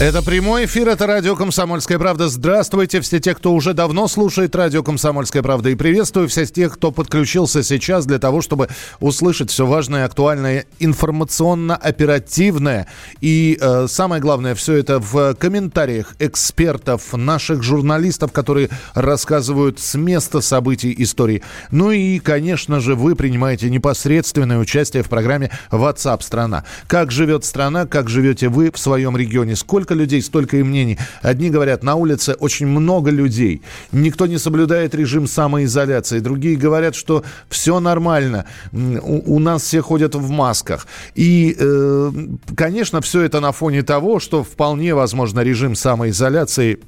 Это 0.00 0.22
прямой 0.22 0.66
эфир, 0.66 0.88
это 0.88 1.08
радио 1.08 1.34
«Комсомольская 1.34 1.98
правда». 1.98 2.28
Здравствуйте, 2.28 3.00
все 3.00 3.18
те, 3.18 3.34
кто 3.34 3.52
уже 3.52 3.74
давно 3.74 4.06
слушает 4.06 4.54
радио 4.54 4.84
«Комсомольская 4.84 5.42
правда». 5.42 5.70
И 5.70 5.74
приветствую 5.74 6.28
всех 6.28 6.52
тех, 6.52 6.74
кто 6.74 6.92
подключился 6.92 7.64
сейчас 7.64 8.06
для 8.06 8.20
того, 8.20 8.40
чтобы 8.40 8.68
услышать 9.00 9.50
все 9.50 9.66
важное, 9.66 10.04
актуальное, 10.04 10.66
информационно-оперативное. 10.78 12.86
И 13.20 13.58
э, 13.60 13.86
самое 13.88 14.22
главное, 14.22 14.54
все 14.54 14.74
это 14.74 15.00
в 15.00 15.34
комментариях 15.34 16.14
экспертов, 16.20 17.12
наших 17.14 17.64
журналистов, 17.64 18.30
которые 18.30 18.68
рассказывают 18.94 19.80
с 19.80 19.96
места 19.96 20.42
событий 20.42 20.94
истории. 20.96 21.42
Ну 21.72 21.90
и, 21.90 22.20
конечно 22.20 22.78
же, 22.78 22.94
вы 22.94 23.16
принимаете 23.16 23.68
непосредственное 23.68 24.58
участие 24.58 25.02
в 25.02 25.08
программе 25.08 25.50
WhatsApp 25.72 26.22
страна». 26.22 26.62
Как 26.86 27.10
живет 27.10 27.44
страна, 27.44 27.86
как 27.86 28.08
живете 28.08 28.48
вы 28.48 28.70
в 28.70 28.78
своем 28.78 29.16
регионе, 29.16 29.56
сколько 29.56 29.87
сколько 29.88 29.94
людей, 29.94 30.22
столько 30.22 30.56
и 30.58 30.62
мнений. 30.62 30.98
Одни 31.22 31.50
говорят, 31.50 31.82
на 31.82 31.94
улице 31.94 32.34
очень 32.40 32.66
много 32.66 33.10
людей, 33.10 33.62
никто 33.92 34.26
не 34.26 34.38
соблюдает 34.38 34.94
режим 34.94 35.26
самоизоляции. 35.26 36.20
Другие 36.20 36.56
говорят, 36.56 36.94
что 36.94 37.24
все 37.48 37.80
нормально, 37.80 38.44
у, 38.72 39.36
у 39.36 39.38
нас 39.38 39.62
все 39.62 39.80
ходят 39.80 40.14
в 40.14 40.28
масках. 40.30 40.86
И, 41.16 41.56
э, 41.58 42.12
конечно, 42.54 43.00
все 43.00 43.22
это 43.22 43.40
на 43.40 43.52
фоне 43.52 43.82
того, 43.82 44.20
что 44.20 44.42
вполне 44.42 44.94
возможно 44.94 45.40
режим 45.40 45.74
самоизоляции 45.74 46.78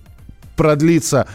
продлится 0.56 1.26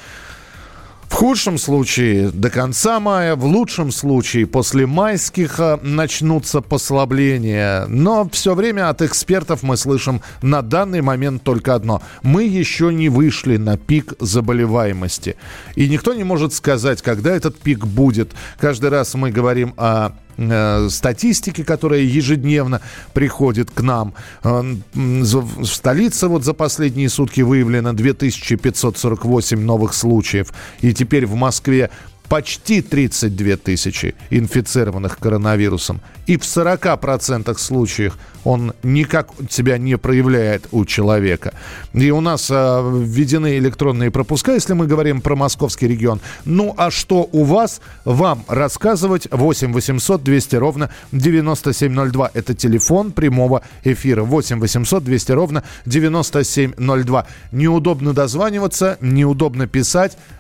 в 1.08 1.14
худшем 1.14 1.58
случае 1.58 2.30
до 2.32 2.50
конца 2.50 3.00
мая, 3.00 3.36
в 3.36 3.46
лучшем 3.46 3.92
случае 3.92 4.48
после 4.48 4.86
майских 4.86 5.60
начнутся 5.82 6.62
послабления. 6.62 7.86
Но 7.88 8.28
все 8.32 8.54
время 8.56 8.90
от 8.90 9.02
экспертов 9.02 9.64
мы 9.64 9.78
слышим 9.78 10.22
на 10.42 10.62
данный 10.62 11.02
момент 11.02 11.44
только 11.44 11.76
одно. 11.76 12.02
Мы 12.24 12.44
еще 12.44 12.94
не 12.94 13.10
вышли 13.10 13.58
на 13.58 13.78
пик 13.78 14.14
заболеваемости. 14.20 15.36
И 15.76 15.88
никто 15.88 16.14
не 16.14 16.24
может 16.24 16.54
сказать, 16.54 17.02
когда 17.02 17.36
этот 17.36 17.58
пик 17.60 17.86
будет. 17.86 18.34
Каждый 18.60 18.90
раз 18.90 19.14
мы 19.16 19.32
говорим 19.32 19.74
о 19.78 20.12
Э, 20.38 20.90
статистики, 20.90 21.64
которая 21.64 22.02
ежедневно 22.02 22.82
приходит 23.14 23.72
к 23.72 23.82
нам. 23.82 24.14
Э, 24.44 24.64
в 24.94 25.66
столице 25.66 26.28
вот 26.28 26.44
за 26.44 26.54
последние 26.54 27.10
сутки 27.10 27.42
выявлено 27.42 27.94
2548 27.94 29.60
новых 29.60 29.94
случаев. 29.94 30.54
И 30.82 30.94
теперь 30.94 31.26
в 31.26 31.36
Москве 31.36 31.90
почти 32.30 32.82
32 32.82 33.58
тысячи 33.58 34.16
инфицированных 34.30 35.18
коронавирусом. 35.18 36.02
И 36.28 36.38
в 36.38 36.42
40% 36.42 37.58
случаев 37.58 38.18
он 38.44 38.74
никак 38.84 39.30
себя 39.50 39.78
не 39.78 39.98
проявляет 39.98 40.68
у 40.72 40.86
человека. 40.86 41.54
И 41.94 42.12
у 42.12 42.22
нас 42.22 42.48
а, 42.52 42.82
введены 42.82 43.58
электронные 43.58 44.12
пропуска, 44.12 44.54
если 44.54 44.74
мы 44.74 44.88
говорим 44.88 45.22
про 45.22 45.36
московский 45.36 45.88
регион. 45.88 46.22
Ну 46.46 46.74
а 46.78 46.92
что 46.92 47.28
у 47.32 47.44
вас? 47.44 47.82
Вам 48.06 48.46
рассказывать 48.48 49.28
8 49.32 49.74
800 49.74 50.24
200 50.24 50.56
ровно 50.56 50.90
9702. 51.12 52.32
Это 52.34 52.54
телефон 52.54 53.12
прямого 53.12 53.64
эфира. 53.84 54.24
8 54.24 54.60
800 54.60 55.04
200 55.04 55.32
ровно 55.32 55.64
9702. 55.86 57.28
Неудобно 57.52 58.14
дозваниваться, 58.14 58.98
неудобно 59.02 59.68
писать 59.68 60.18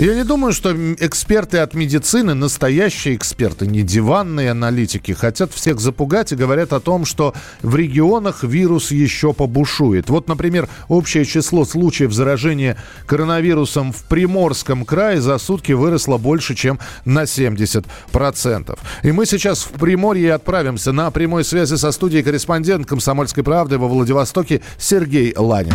Я 0.00 0.14
не 0.14 0.24
думаю, 0.24 0.54
что 0.54 0.74
эксперты 0.94 1.58
от 1.58 1.74
медицины, 1.74 2.32
настоящие 2.32 3.16
эксперты, 3.16 3.66
не 3.66 3.82
диванные 3.82 4.52
аналитики, 4.52 5.12
хотят 5.12 5.52
всех 5.52 5.78
запугать 5.78 6.32
и 6.32 6.36
говорят 6.36 6.72
о 6.72 6.80
том, 6.80 7.04
что 7.04 7.34
в 7.60 7.76
регионах 7.76 8.42
вирус 8.42 8.92
еще 8.92 9.34
побушует. 9.34 10.08
Вот, 10.08 10.26
например, 10.26 10.70
общее 10.88 11.26
число 11.26 11.66
случаев 11.66 12.14
заражения 12.14 12.78
коронавирусом 13.04 13.92
в 13.92 14.04
Приморском 14.04 14.86
крае 14.86 15.20
за 15.20 15.36
сутки 15.36 15.72
выросло 15.72 16.16
больше, 16.16 16.54
чем 16.54 16.78
на 17.04 17.24
70%. 17.24 18.78
И 19.02 19.12
мы 19.12 19.26
сейчас 19.26 19.64
в 19.64 19.72
Приморье 19.78 20.32
отправимся 20.32 20.92
на 20.92 21.10
прямой 21.10 21.44
связи 21.44 21.74
со 21.74 21.92
студией 21.92 22.22
корреспондент 22.22 22.86
«Комсомольской 22.86 23.44
правды» 23.44 23.76
во 23.76 23.86
Владивостоке 23.86 24.62
Сергей 24.78 25.34
Ланин. 25.36 25.74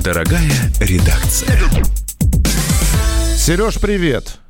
Дорогая 0.00 0.52
редакция. 0.78 1.58
Сереж, 3.48 3.80
привет. 3.80 4.40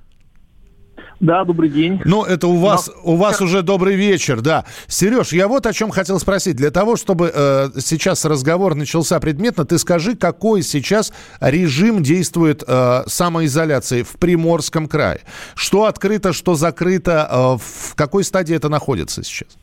Да, 1.21 1.45
добрый 1.45 1.71
день. 1.71 2.03
Ну, 2.05 2.25
это 2.25 2.49
у 2.49 2.57
вас, 2.57 2.89
Но... 2.89 3.13
у 3.13 3.17
вас 3.17 3.41
уже 3.41 3.63
добрый 3.63 3.95
вечер, 3.95 4.41
да. 4.41 4.65
Сереж, 4.89 5.29
я 5.33 5.47
вот 5.47 5.67
о 5.67 5.73
чем 5.73 5.91
хотел 5.91 6.19
спросить. 6.19 6.57
Для 6.57 6.73
того, 6.73 6.97
чтобы 6.97 7.31
э, 7.33 7.71
сейчас 7.79 8.25
разговор 8.25 8.75
начался 8.75 9.21
предметно, 9.21 9.65
ты 9.65 9.79
скажи, 9.79 10.17
какой 10.17 10.63
сейчас 10.63 11.13
режим 11.39 12.03
действует 12.03 12.65
э, 12.67 13.05
самоизоляции 13.07 14.03
в 14.03 14.15
Приморском 14.15 14.89
крае? 14.89 15.21
Что 15.55 15.85
открыто, 15.85 16.33
что 16.33 16.57
закрыто, 16.57 17.29
э, 17.31 17.37
в 17.63 17.95
какой 17.95 18.25
стадии 18.25 18.57
это 18.57 18.69
находится 18.69 19.23
сейчас? 19.23 19.57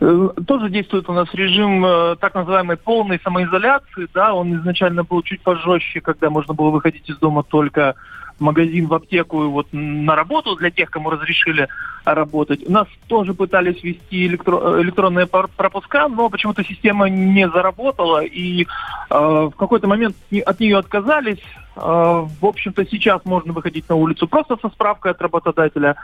Э, 0.00 0.28
тоже 0.46 0.70
действует 0.70 1.08
у 1.08 1.12
нас 1.12 1.28
режим 1.32 1.84
э, 1.84 2.16
так 2.16 2.34
называемой 2.34 2.76
полной 2.76 3.20
самоизоляции. 3.22 4.08
Да, 4.14 4.34
он 4.34 4.54
изначально 4.56 5.04
был 5.04 5.22
чуть 5.22 5.40
пожестче, 5.42 6.00
когда 6.00 6.30
можно 6.30 6.54
было 6.54 6.70
выходить 6.70 7.08
из 7.08 7.18
дома 7.18 7.42
только 7.42 7.94
магазин, 8.40 8.86
в 8.86 8.94
аптеку 8.94 9.44
и 9.44 9.48
вот 9.48 9.66
на 9.72 10.14
работу 10.14 10.54
для 10.56 10.70
тех, 10.70 10.90
кому 10.90 11.10
разрешили 11.10 11.68
работать. 12.04 12.66
У 12.66 12.72
нас 12.72 12.86
тоже 13.08 13.34
пытались 13.34 13.82
ввести 13.82 14.28
электро- 14.28 14.80
электронные 14.80 15.26
пропуска, 15.26 16.08
но 16.08 16.30
почему-то 16.30 16.64
система 16.64 17.08
не 17.08 17.48
заработала, 17.48 18.24
и 18.24 18.62
э, 18.62 18.66
в 19.10 19.52
какой-то 19.56 19.88
момент 19.88 20.16
от 20.46 20.60
нее 20.60 20.78
отказались. 20.78 21.42
Э, 21.76 21.80
в 21.80 22.46
общем-то, 22.46 22.86
сейчас 22.86 23.24
можно 23.24 23.52
выходить 23.52 23.88
на 23.88 23.96
улицу 23.96 24.28
просто 24.28 24.56
со 24.60 24.68
справкой 24.68 25.12
от 25.12 25.20
работодателя. 25.20 25.96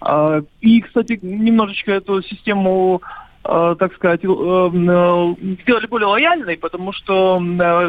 Э, 0.00 0.42
и, 0.60 0.80
кстати, 0.80 1.18
немножечко 1.22 1.92
эту 1.92 2.22
систему 2.22 3.02
Э, 3.48 3.76
так 3.78 3.94
сказать, 3.94 4.24
э, 4.24 4.26
э, 4.26 5.34
сделали 5.62 5.86
более 5.86 6.06
лояльной, 6.06 6.56
потому 6.56 6.92
что 6.92 7.40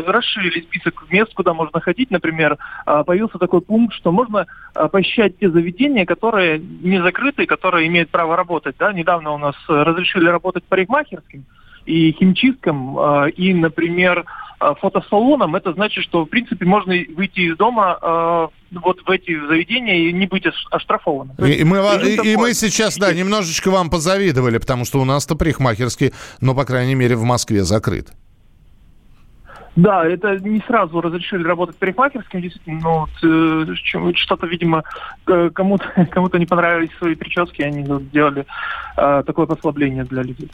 расширили 0.05 0.61
список 0.61 1.05
мест, 1.09 1.33
куда 1.33 1.53
можно 1.53 1.79
ходить. 1.79 2.11
Например, 2.11 2.57
появился 2.85 3.37
такой 3.37 3.61
пункт, 3.61 3.95
что 3.95 4.11
можно 4.11 4.45
посещать 4.91 5.37
те 5.39 5.49
заведения, 5.49 6.05
которые 6.05 6.59
не 6.59 7.01
закрыты, 7.01 7.45
которые 7.45 7.87
имеют 7.87 8.09
право 8.09 8.35
работать. 8.35 8.75
Да? 8.77 8.93
Недавно 8.93 9.31
у 9.31 9.37
нас 9.37 9.55
разрешили 9.67 10.27
работать 10.27 10.63
парикмахерским 10.65 11.45
и 11.85 12.11
химчисткам, 12.11 13.27
и, 13.29 13.53
например, 13.53 14.25
фотосалоном. 14.59 15.55
Это 15.55 15.73
значит, 15.73 16.03
что, 16.03 16.25
в 16.25 16.29
принципе, 16.29 16.65
можно 16.65 16.93
выйти 17.15 17.51
из 17.51 17.57
дома 17.57 18.49
вот 18.71 18.99
в 19.05 19.09
эти 19.09 19.39
заведения 19.47 20.09
и 20.09 20.13
не 20.13 20.25
быть 20.25 20.43
оштрафованным. 20.71 21.35
И, 21.37 21.51
и, 21.51 21.63
мы, 21.63 21.77
и, 22.03 22.33
и 22.33 22.35
мы 22.35 22.53
сейчас, 22.53 22.97
да, 22.97 23.13
немножечко 23.13 23.69
вам 23.69 23.89
позавидовали, 23.89 24.57
потому 24.57 24.85
что 24.85 24.99
у 24.99 25.05
нас-то 25.05 25.35
парикмахерский, 25.35 26.13
ну, 26.41 26.55
по 26.55 26.65
крайней 26.65 26.95
мере, 26.95 27.15
в 27.15 27.23
Москве 27.23 27.63
закрыт. 27.63 28.09
Да, 29.77 30.03
это 30.03 30.39
не 30.39 30.59
сразу 30.65 30.99
разрешили 31.01 31.43
работать 31.43 31.75
парикмахерским, 31.75 32.41
действительно, 32.41 32.79
но 32.81 32.99
вот, 33.01 33.09
э, 33.23 34.13
что-то, 34.15 34.47
видимо, 34.47 34.83
кому-то 35.53 36.07
кому 36.11 36.29
не 36.33 36.47
понравились 36.47 36.89
свои 36.97 37.13
прически, 37.13 37.61
они 37.61 37.83
сделали 38.09 38.47
э, 38.97 39.23
такое 39.25 39.45
послабление 39.45 40.03
для 40.03 40.23
людей. 40.23 40.49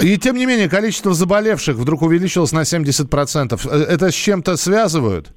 И 0.00 0.16
тем 0.16 0.36
не 0.36 0.46
менее, 0.46 0.68
количество 0.68 1.12
заболевших 1.12 1.74
вдруг 1.76 2.02
увеличилось 2.02 2.52
на 2.52 2.60
70%. 2.60 3.68
Э, 3.68 3.94
это 3.94 4.12
с 4.12 4.14
чем-то 4.14 4.56
связывают? 4.56 5.32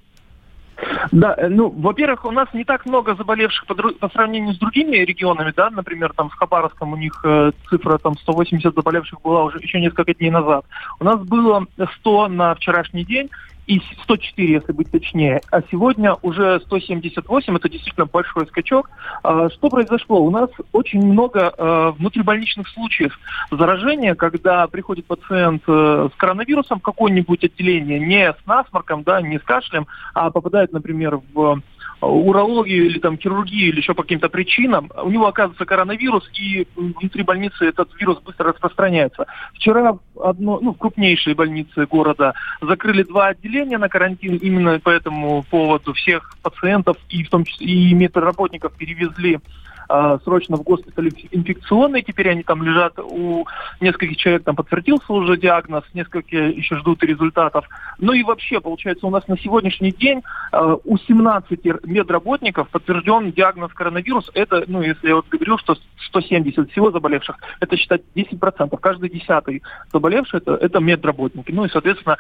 Да, 1.12 1.36
э, 1.38 1.48
ну, 1.48 1.70
во-первых, 1.70 2.26
у 2.26 2.32
нас 2.32 2.48
не 2.54 2.64
так 2.64 2.86
много 2.86 3.16
заболевших 3.16 3.66
по, 3.66 3.76
по 3.76 4.10
сравнению 4.10 4.54
с 4.54 4.58
другими 4.58 4.98
регионами, 4.98 5.54
да, 5.56 5.70
например, 5.70 6.14
там 6.16 6.30
с 6.30 6.34
Хабаровском 6.34 6.94
у 6.94 6.98
них 6.98 7.22
э, 7.24 7.52
цифра 7.70 7.98
там 7.98 8.18
180 8.18 8.74
заболевших 8.74 9.22
была 9.22 9.44
уже 9.44 9.60
еще 9.60 9.80
несколько 9.80 10.14
дней 10.14 10.32
назад. 10.32 10.66
У 11.00 11.04
нас 11.04 11.20
было 11.20 11.66
100 12.00 12.28
на 12.28 12.56
вчерашний 12.56 13.06
день, 13.06 13.30
и 13.68 13.82
104, 14.04 14.54
если 14.54 14.72
быть 14.72 14.92
точнее, 14.92 15.42
а 15.52 15.62
сегодня 15.72 16.16
уже 16.22 16.60
178, 16.66 17.56
это 17.56 17.70
действительно 17.70 18.06
большой 18.06 18.46
скачок. 18.48 18.90
А, 19.24 19.50
что 19.50 19.70
произошло? 19.70 20.22
У 20.24 20.30
нас 20.30 20.50
очень 20.72 21.04
много 21.06 21.54
а, 21.58 21.92
внутрибольничных 21.92 22.68
случаев 22.70 23.18
заражения, 23.52 24.16
когда 24.16 24.68
приходит 24.68 25.06
пациент 25.06 25.64
э, 25.68 26.10
с 26.14 26.18
коронавирусом 26.18 26.80
в 26.80 26.84
какое-нибудь 26.84 27.44
отделение, 27.44 28.00
не 28.00 28.32
с 28.32 28.38
насморком, 28.46 29.04
да, 29.04 29.22
не 29.22 29.40
с 29.40 29.44
кашлем, 29.44 29.88
а 30.14 30.30
попадает, 30.30 30.72
например, 30.72 31.20
в 31.34 31.62
урологию 32.02 32.86
или 32.86 33.00
там 33.00 33.18
хирургию 33.18 33.70
или 33.70 33.78
еще 33.78 33.94
по 33.94 34.04
каким-то 34.04 34.30
причинам, 34.30 34.92
у 35.02 35.10
него 35.10 35.28
оказывается 35.28 35.66
коронавирус, 35.66 36.30
и 36.38 36.68
внутри 36.76 37.24
больницы 37.24 37.66
этот 37.66 37.90
вирус 38.00 38.20
быстро 38.20 38.50
распространяется. 38.50 39.26
Вчера 39.54 39.98
одно, 40.22 40.60
ну, 40.62 40.74
в 40.74 40.78
крупнейшей 40.78 41.34
больнице 41.34 41.86
города 41.86 42.34
закрыли 42.62 43.04
два 43.04 43.28
отделения 43.28 43.78
на 43.78 43.90
карантин, 43.90 44.38
именно 44.38 44.80
по 44.80 44.90
этому 44.90 45.44
поводу 45.44 45.94
всех 45.94 46.36
пациентов 46.42 46.98
и 47.10 47.24
в 47.24 47.30
том 47.30 47.44
числе 47.44 47.68
и 47.68 47.94
медработников 47.94 48.74
перевезли 48.74 49.40
э, 49.90 50.18
срочно 50.24 50.58
в 50.58 50.64
госпиталь 50.64 51.10
инфекционный, 51.32 52.02
теперь 52.02 52.30
они 52.30 52.44
там 52.44 52.64
лежат, 52.64 52.98
у 53.00 53.46
нескольких 53.82 54.18
человек 54.18 54.44
там 54.44 54.56
подтвердился 54.56 55.14
уже 55.14 55.38
диагноз, 55.38 55.84
несколько 55.94 56.38
еще 56.38 56.78
ждут 56.78 57.04
результатов. 57.04 57.68
Ну 58.00 58.14
и 58.14 58.24
вообще, 58.24 58.60
получается, 58.60 59.08
у 59.08 59.10
нас 59.10 59.28
на 59.28 59.38
сегодняшний 59.38 59.92
день 59.92 60.22
э, 60.52 60.78
у 60.84 60.98
17 60.98 61.66
медработников 61.84 62.70
подтвержден 62.70 63.32
диагноз 63.32 63.72
коронавирус. 63.74 64.32
Это, 64.34 64.64
ну, 64.68 64.82
если 64.82 65.10
я 65.10 65.16
вот 65.16 65.28
говорил, 65.30 65.58
что 65.58 65.76
170 66.08 66.72
всего 66.72 66.92
заболевших, 66.92 67.38
это 67.60 67.78
считать 67.78 68.02
10%. 68.16 68.78
Каждый 68.80 69.10
десятый 69.10 69.64
заболевший 69.92 70.40
это, 70.40 70.56
это 70.56 70.80
медработники. 70.80 71.52
Ну 71.52 71.66
и, 71.66 71.70
соответственно, 71.70 72.18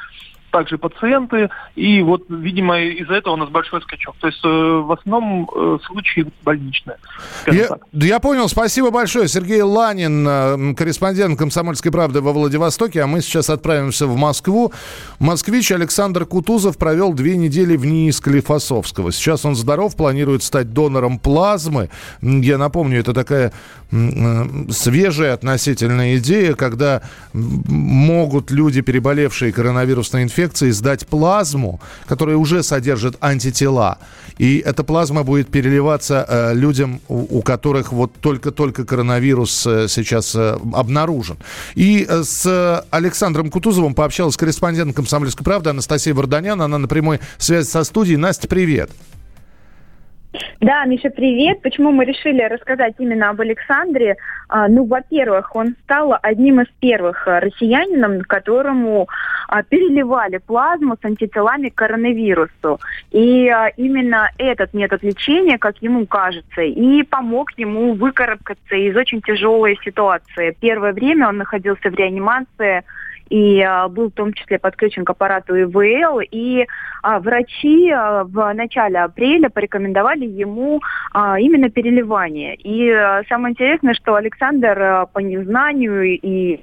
также 0.51 0.77
пациенты, 0.77 1.49
и 1.75 2.01
вот, 2.01 2.23
видимо, 2.29 2.79
из-за 2.79 3.15
этого 3.15 3.33
у 3.33 3.37
нас 3.37 3.49
большой 3.49 3.81
скачок. 3.81 4.15
То 4.19 4.27
есть 4.27 4.39
э, 4.43 4.47
в 4.47 4.91
основном 4.91 5.49
э, 5.53 5.77
случаи 5.85 6.25
больничные. 6.43 6.97
Я, 7.47 7.77
я 7.91 8.19
понял, 8.19 8.47
спасибо 8.47 8.89
большое. 8.91 9.27
Сергей 9.27 9.61
Ланин, 9.61 10.25
э, 10.27 10.73
корреспондент 10.75 11.37
«Комсомольской 11.37 11.91
правды» 11.91 12.21
во 12.21 12.31
Владивостоке, 12.31 13.01
а 13.01 13.07
мы 13.07 13.21
сейчас 13.21 13.49
отправимся 13.49 14.07
в 14.07 14.15
Москву. 14.15 14.71
Москвич 15.19 15.71
Александр 15.71 16.25
Кутузов 16.25 16.77
провел 16.77 17.13
две 17.13 17.35
недели 17.35 17.75
в 17.75 17.85
НИИ 17.85 18.11
Склифосовского. 18.11 19.11
Сейчас 19.11 19.45
он 19.45 19.55
здоров, 19.55 19.95
планирует 19.95 20.43
стать 20.43 20.73
донором 20.73 21.19
плазмы. 21.19 21.89
Я 22.21 22.57
напомню, 22.57 22.99
это 22.99 23.13
такая 23.13 23.51
э, 23.91 24.45
свежая 24.69 25.33
относительная 25.33 26.17
идея, 26.17 26.53
когда 26.53 27.01
могут 27.33 28.51
люди, 28.51 28.81
переболевшие 28.81 29.51
коронавирусной 29.51 30.23
инфекцией, 30.23 30.34
инфекции 30.35 30.71
сдать 30.71 31.07
плазму, 31.07 31.79
которая 32.07 32.35
уже 32.35 32.61
содержит 32.61 33.15
антитела. 33.21 33.99
И 34.37 34.57
эта 34.57 34.83
плазма 34.83 35.23
будет 35.23 35.49
переливаться 35.49 36.25
э, 36.27 36.53
людям, 36.53 36.99
у, 37.07 37.39
у 37.39 37.41
которых 37.41 37.93
вот 37.93 38.11
только-только 38.19 38.83
коронавирус 38.83 39.65
э, 39.65 39.87
сейчас 39.87 40.35
э, 40.35 40.57
обнаружен. 40.73 41.37
И 41.75 42.05
э, 42.07 42.23
с 42.23 42.85
Александром 42.91 43.49
Кутузовым 43.49 43.93
пообщалась 43.95 44.35
корреспондент 44.35 44.93
«Комсомольской 44.93 45.45
правды» 45.45 45.69
Анастасия 45.69 46.13
Варданян. 46.13 46.61
Она 46.61 46.77
на 46.77 46.87
прямой 46.87 47.21
связи 47.37 47.67
со 47.67 47.85
студией. 47.85 48.17
Настя, 48.17 48.49
привет. 48.49 48.91
Да, 50.59 50.85
Миша, 50.85 51.09
привет. 51.09 51.61
Почему 51.61 51.91
мы 51.91 52.05
решили 52.05 52.41
рассказать 52.41 52.95
именно 52.97 53.29
об 53.29 53.41
Александре? 53.41 54.17
А, 54.47 54.67
ну, 54.67 54.85
во-первых, 54.85 55.55
он 55.55 55.75
стал 55.83 56.17
одним 56.21 56.61
из 56.61 56.67
первых 56.79 57.27
а, 57.27 57.39
россиянином, 57.39 58.21
которому 58.21 59.07
а, 59.47 59.63
переливали 59.63 60.37
плазму 60.37 60.97
с 60.99 61.05
антителами 61.05 61.69
к 61.69 61.75
коронавирусу. 61.75 62.79
И 63.11 63.51
именно 63.77 64.29
этот 64.37 64.73
метод 64.73 65.03
лечения, 65.03 65.57
как 65.57 65.81
ему 65.81 66.05
кажется, 66.05 66.61
и 66.61 67.03
помог 67.03 67.51
ему 67.57 67.93
выкарабкаться 67.93 68.75
из 68.75 68.95
очень 68.95 69.21
тяжелой 69.21 69.77
ситуации. 69.83 70.55
Первое 70.59 70.93
время 70.93 71.27
он 71.29 71.37
находился 71.37 71.89
в 71.89 71.95
реанимации, 71.95 72.83
и 73.29 73.61
а, 73.61 73.87
был 73.87 74.09
в 74.09 74.13
том 74.13 74.33
числе 74.33 74.59
подключен 74.59 75.05
к 75.05 75.09
аппарату 75.09 75.55
ИВЛ. 75.55 76.21
И 76.31 76.65
а, 77.01 77.19
врачи 77.19 77.89
а, 77.89 78.23
в 78.23 78.53
начале 78.53 78.99
апреля 78.99 79.49
порекомендовали 79.49 80.25
ему 80.25 80.81
именно 81.13 81.69
переливание. 81.69 82.55
И 82.55 82.91
самое 83.29 83.53
интересное, 83.53 83.93
что 83.93 84.15
Александр 84.15 85.07
по 85.13 85.19
незнанию 85.19 86.19
и 86.19 86.59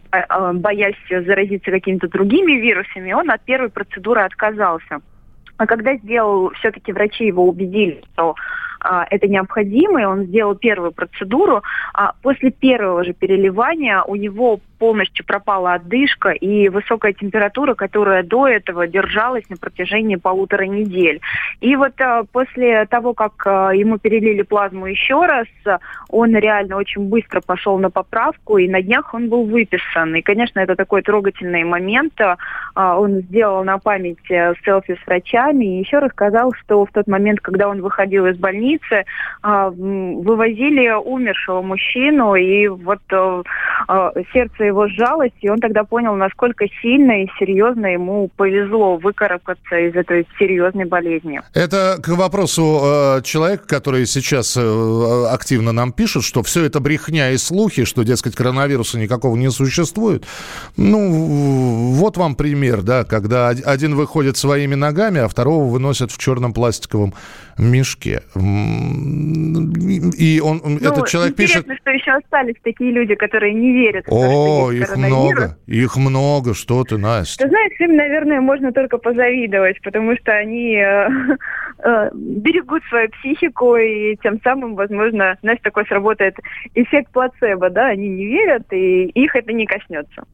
боясь 0.55 0.97
заразиться 1.09 1.71
какими-то 1.71 2.09
другими 2.09 2.53
вирусами, 2.53 3.13
он 3.13 3.31
от 3.31 3.43
первой 3.43 3.71
процедуры 3.71 4.21
отказался. 4.21 5.01
А 5.57 5.67
когда 5.67 5.95
сделал, 5.97 6.51
все-таки 6.59 6.93
врачи 6.93 7.27
его 7.27 7.47
убедили, 7.49 8.03
что 8.13 8.35
а, 8.85 9.07
это 9.11 9.29
необходимо, 9.29 10.03
и 10.03 10.05
он 10.05 10.25
сделал 10.25 10.55
первую 10.55 10.93
процедуру. 10.93 11.63
А 11.95 12.15
после 12.23 12.51
первого 12.51 13.05
же 13.05 13.13
переливания 13.13 14.03
у 14.03 14.17
него 14.17 14.61
полностью 14.83 15.25
пропала 15.25 15.75
отдышка 15.75 16.31
и 16.31 16.69
высокая 16.69 17.13
температура, 17.13 17.75
которая 17.75 18.25
до 18.25 18.49
этого 18.49 18.89
держалась 18.89 19.49
на 19.49 19.57
протяжении 19.57 20.17
полутора 20.17 20.65
недель. 20.65 21.21
И 21.61 21.77
вот 21.77 21.93
а, 22.01 22.25
после 22.25 22.85
того, 22.87 23.15
как 23.15 23.47
а, 23.47 23.71
ему 23.71 23.99
перелили 23.99 24.43
плазму 24.43 24.87
еще 24.87 25.25
раз, 25.25 25.47
он 26.09 26.35
реально 26.35 26.79
очень 26.79 27.09
быстро 27.09 27.41
пошел 27.41 27.79
на 27.79 27.91
поправку, 27.91 28.59
и 28.59 28.69
на 28.69 28.83
днях 28.83 29.15
он 29.15 29.29
был 29.29 29.45
выписан. 29.45 30.17
И, 30.17 30.21
конечно, 30.21 30.59
это 30.59 30.75
такой 30.75 31.03
трогательный 31.03 31.63
момент. 31.63 32.21
А, 32.75 32.99
он 32.99 33.21
сделал 33.21 33.63
на 33.63 33.79
память 33.79 34.29
э, 34.31 34.55
селфи 34.65 34.99
с 35.01 35.07
врачами 35.07 35.65
и 35.65 35.79
еще 35.79 36.01
рассказал, 36.01 36.53
что 36.55 36.85
в 36.85 36.91
тот 36.91 37.07
момент, 37.07 37.41
когда 37.41 37.69
он 37.69 37.83
выходил 37.83 38.27
из 38.27 38.37
больницы, 38.37 39.05
вывозили 39.45 40.91
умершего 40.91 41.63
мужчину, 41.63 42.35
и 42.35 42.67
вот 42.67 43.01
сердце 44.33 44.72
его 44.73 44.89
сжалось, 44.89 45.33
и 45.41 45.49
он 45.49 45.59
тогда 45.59 45.85
понял, 45.85 46.15
насколько 46.15 46.67
сильно 46.81 47.23
и 47.23 47.29
серьезно 47.39 47.87
ему 47.87 48.29
повезло 48.37 48.97
выкарабкаться 48.97 49.77
из 49.77 49.95
этой 49.95 50.27
серьезной 50.39 50.87
болезни. 50.87 51.41
Это 51.55 51.99
к 52.03 52.09
вопросу 52.09 52.81
э, 52.83 53.23
человека, 53.23 53.65
который 53.67 54.07
сейчас 54.07 54.57
э, 54.57 55.27
активно 55.31 55.73
нам 55.73 55.93
пишет, 55.93 56.25
что 56.25 56.43
все 56.43 56.65
это 56.65 56.81
брехня 56.81 57.31
и 57.31 57.37
слухи, 57.37 57.85
что, 57.85 58.03
дескать, 58.03 58.35
коронавируса 58.35 58.99
никакого 58.99 59.37
не 59.37 59.51
существует. 59.51 60.25
Ну, 60.77 61.93
вот 61.93 62.17
вам 62.17 62.35
пример, 62.35 62.83
да, 62.83 63.05
когда 63.05 63.49
один 63.49 63.95
выходит 63.95 64.37
своими 64.37 64.75
ногами, 64.75 65.21
а 65.21 65.29
второго 65.29 65.65
выносят 65.65 66.11
в 66.11 66.19
черном 66.19 66.53
пластиковом 66.53 67.15
мешке. 67.59 68.23
И 68.35 70.41
он, 70.43 70.63
ну, 70.65 70.79
этот 70.79 71.09
человек 71.09 71.37
пишет... 71.37 71.67
что 71.81 71.91
еще 71.91 72.13
остались 72.13 72.55
такие 72.63 72.93
люди, 72.93 73.15
которые 73.15 73.55
не 73.55 73.73
верят. 73.73 74.05
О, 74.09 74.62
то, 74.67 74.73
их 74.73 74.97
много, 74.97 75.59
их 75.67 75.97
много, 75.97 76.55
что 76.55 76.85
ты, 76.85 76.99
Настя. 76.99 77.45
Ты 77.45 77.49
знаешь, 77.51 77.73
им, 77.81 77.97
наверное, 77.97 78.41
можно 78.41 78.73
только 78.73 78.99
позавидовать, 78.99 79.81
потому 79.83 80.17
что 80.17 80.33
они 80.33 80.77
э, 80.77 81.09
э, 81.85 82.11
берегут 82.15 82.83
свою 82.89 83.09
психику, 83.11 83.77
и 83.77 84.17
тем 84.23 84.41
самым, 84.43 84.75
возможно, 84.75 85.37
знаешь, 85.43 85.59
такой 85.63 85.87
сработает 85.87 86.37
эффект 86.75 87.13
плацебо, 87.13 87.71
да, 87.71 87.89
они 87.89 88.09
не 88.09 88.27
верят, 88.27 88.73
и 88.73 89.07
их 89.07 89.35
это 89.37 89.53
не 89.53 89.67
коснется. 89.67 90.25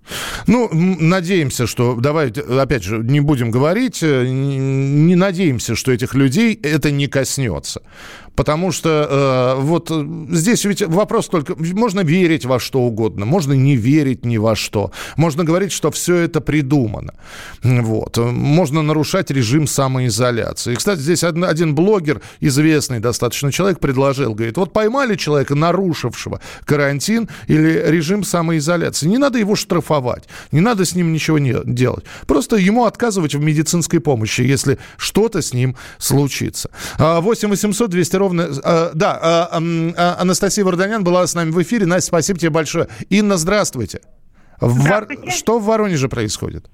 Ну, 0.47 0.69
надеемся, 0.73 1.67
что, 1.67 1.97
давайте, 2.01 2.43
опять 2.43 2.85
же, 2.85 2.99
не 2.99 3.21
будем 3.21 3.51
говорить, 3.51 4.03
э, 4.03 4.27
не 4.29 5.17
надеемся, 5.17 5.75
что 5.75 5.93
этих 5.93 6.15
людей 6.15 6.59
это 6.63 6.91
не 6.91 7.07
коснется. 7.07 7.83
Потому 8.39 8.71
что 8.71 9.57
э, 9.59 9.61
вот 9.61 9.91
здесь 10.31 10.65
ведь 10.65 10.83
вопрос 10.83 11.27
только... 11.27 11.57
Можно 11.59 12.03
верить 12.03 12.45
во 12.45 12.61
что 12.61 12.83
угодно, 12.83 13.27
можно 13.27 13.53
не 13.53 13.75
верить 13.75 14.25
ни 14.25 14.37
во 14.37 14.55
что. 14.55 14.93
Можно 15.17 15.43
говорить, 15.43 15.73
что 15.73 15.91
все 15.91 16.15
это 16.19 16.41
придумано. 16.41 17.15
Вот. 17.65 18.17
Можно 18.17 18.83
нарушать 18.83 19.33
режим 19.33 19.67
самоизоляции. 19.67 20.75
И, 20.75 20.77
кстати, 20.77 21.01
здесь 21.01 21.25
один, 21.25 21.75
блогер, 21.75 22.23
известный 22.39 23.01
достаточно 23.01 23.51
человек, 23.51 23.81
предложил, 23.81 24.35
говорит, 24.35 24.57
вот 24.57 24.73
поймали 24.73 25.17
человека, 25.17 25.57
нарушившего 25.57 26.41
карантин 26.65 27.29
или 27.49 27.83
режим 27.89 28.23
самоизоляции. 28.23 29.09
Не 29.09 29.19
надо 29.19 29.41
его 29.41 29.57
штрафовать, 29.57 30.29
не 30.53 30.61
надо 30.61 30.85
с 30.85 30.95
ним 30.95 31.13
ничего 31.13 31.41
не 31.41 31.57
делать. 31.65 32.05
Просто 32.29 32.55
ему 32.55 32.85
отказывать 32.85 33.35
в 33.35 33.41
медицинской 33.41 33.99
помощи, 33.99 34.43
если 34.43 34.79
что-то 34.97 35.43
с 35.43 35.53
ним 35.53 35.75
случится. 35.99 36.71
8 36.99 37.49
800 37.49 37.91
200 37.91 38.17
ровно 38.17 38.28
ровно... 38.29 38.43
Э, 38.65 38.91
да, 38.95 39.49
э, 39.53 39.59
э, 39.61 40.21
Анастасия 40.21 40.65
Варданян 40.65 41.03
была 41.05 41.27
с 41.27 41.35
нами 41.35 41.51
в 41.51 41.61
эфире. 41.63 41.87
Настя, 41.87 42.09
спасибо 42.09 42.39
тебе 42.39 42.51
большое. 42.51 42.89
Инна, 43.11 43.37
здравствуйте. 43.37 44.01
здравствуйте. 44.61 45.23
Вор... 45.23 45.31
Что 45.31 45.59
в 45.59 45.65
Воронеже 45.65 46.09
происходит? 46.09 46.71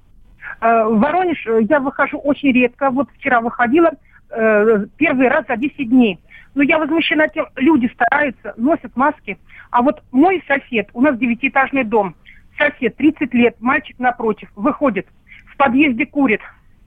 Э, 0.61 0.85
в 0.85 0.99
Воронеж 0.99 1.47
я 1.69 1.81
выхожу 1.81 2.19
очень 2.19 2.53
редко. 2.53 2.90
Вот 2.90 3.09
вчера 3.17 3.40
выходила 3.40 3.90
э, 4.31 4.87
первый 4.97 5.29
раз 5.29 5.45
за 5.49 5.57
10 5.57 5.88
дней. 5.88 6.19
Но 6.55 6.62
я 6.62 6.79
возмущена 6.79 7.29
тем, 7.29 7.47
люди 7.57 7.90
стараются, 7.95 8.55
носят 8.57 8.97
маски. 8.97 9.38
А 9.71 9.83
вот 9.83 10.03
мой 10.12 10.43
сосед, 10.47 10.88
у 10.93 11.01
нас 11.01 11.19
девятиэтажный 11.19 11.85
дом, 11.85 12.14
сосед, 12.57 12.97
30 12.97 13.35
лет, 13.35 13.57
мальчик 13.59 13.99
напротив, 13.99 14.49
выходит, 14.55 15.09
в 15.53 15.57
подъезде 15.57 16.07
курит, 16.07 16.40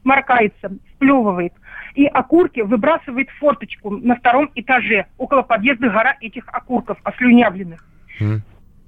моркается, 0.04 0.72
сплевывает– 0.94 1.54
и 1.98 2.06
окурки 2.06 2.60
выбрасывает 2.60 3.28
в 3.32 3.40
форточку 3.40 3.90
на 3.90 4.16
втором 4.16 4.52
этаже. 4.54 5.08
Около 5.18 5.42
подъезда 5.42 5.90
гора 5.90 6.16
этих 6.22 6.44
окурков, 6.48 7.00
ослюнявленных. 7.04 7.84
Mm. 8.22 8.42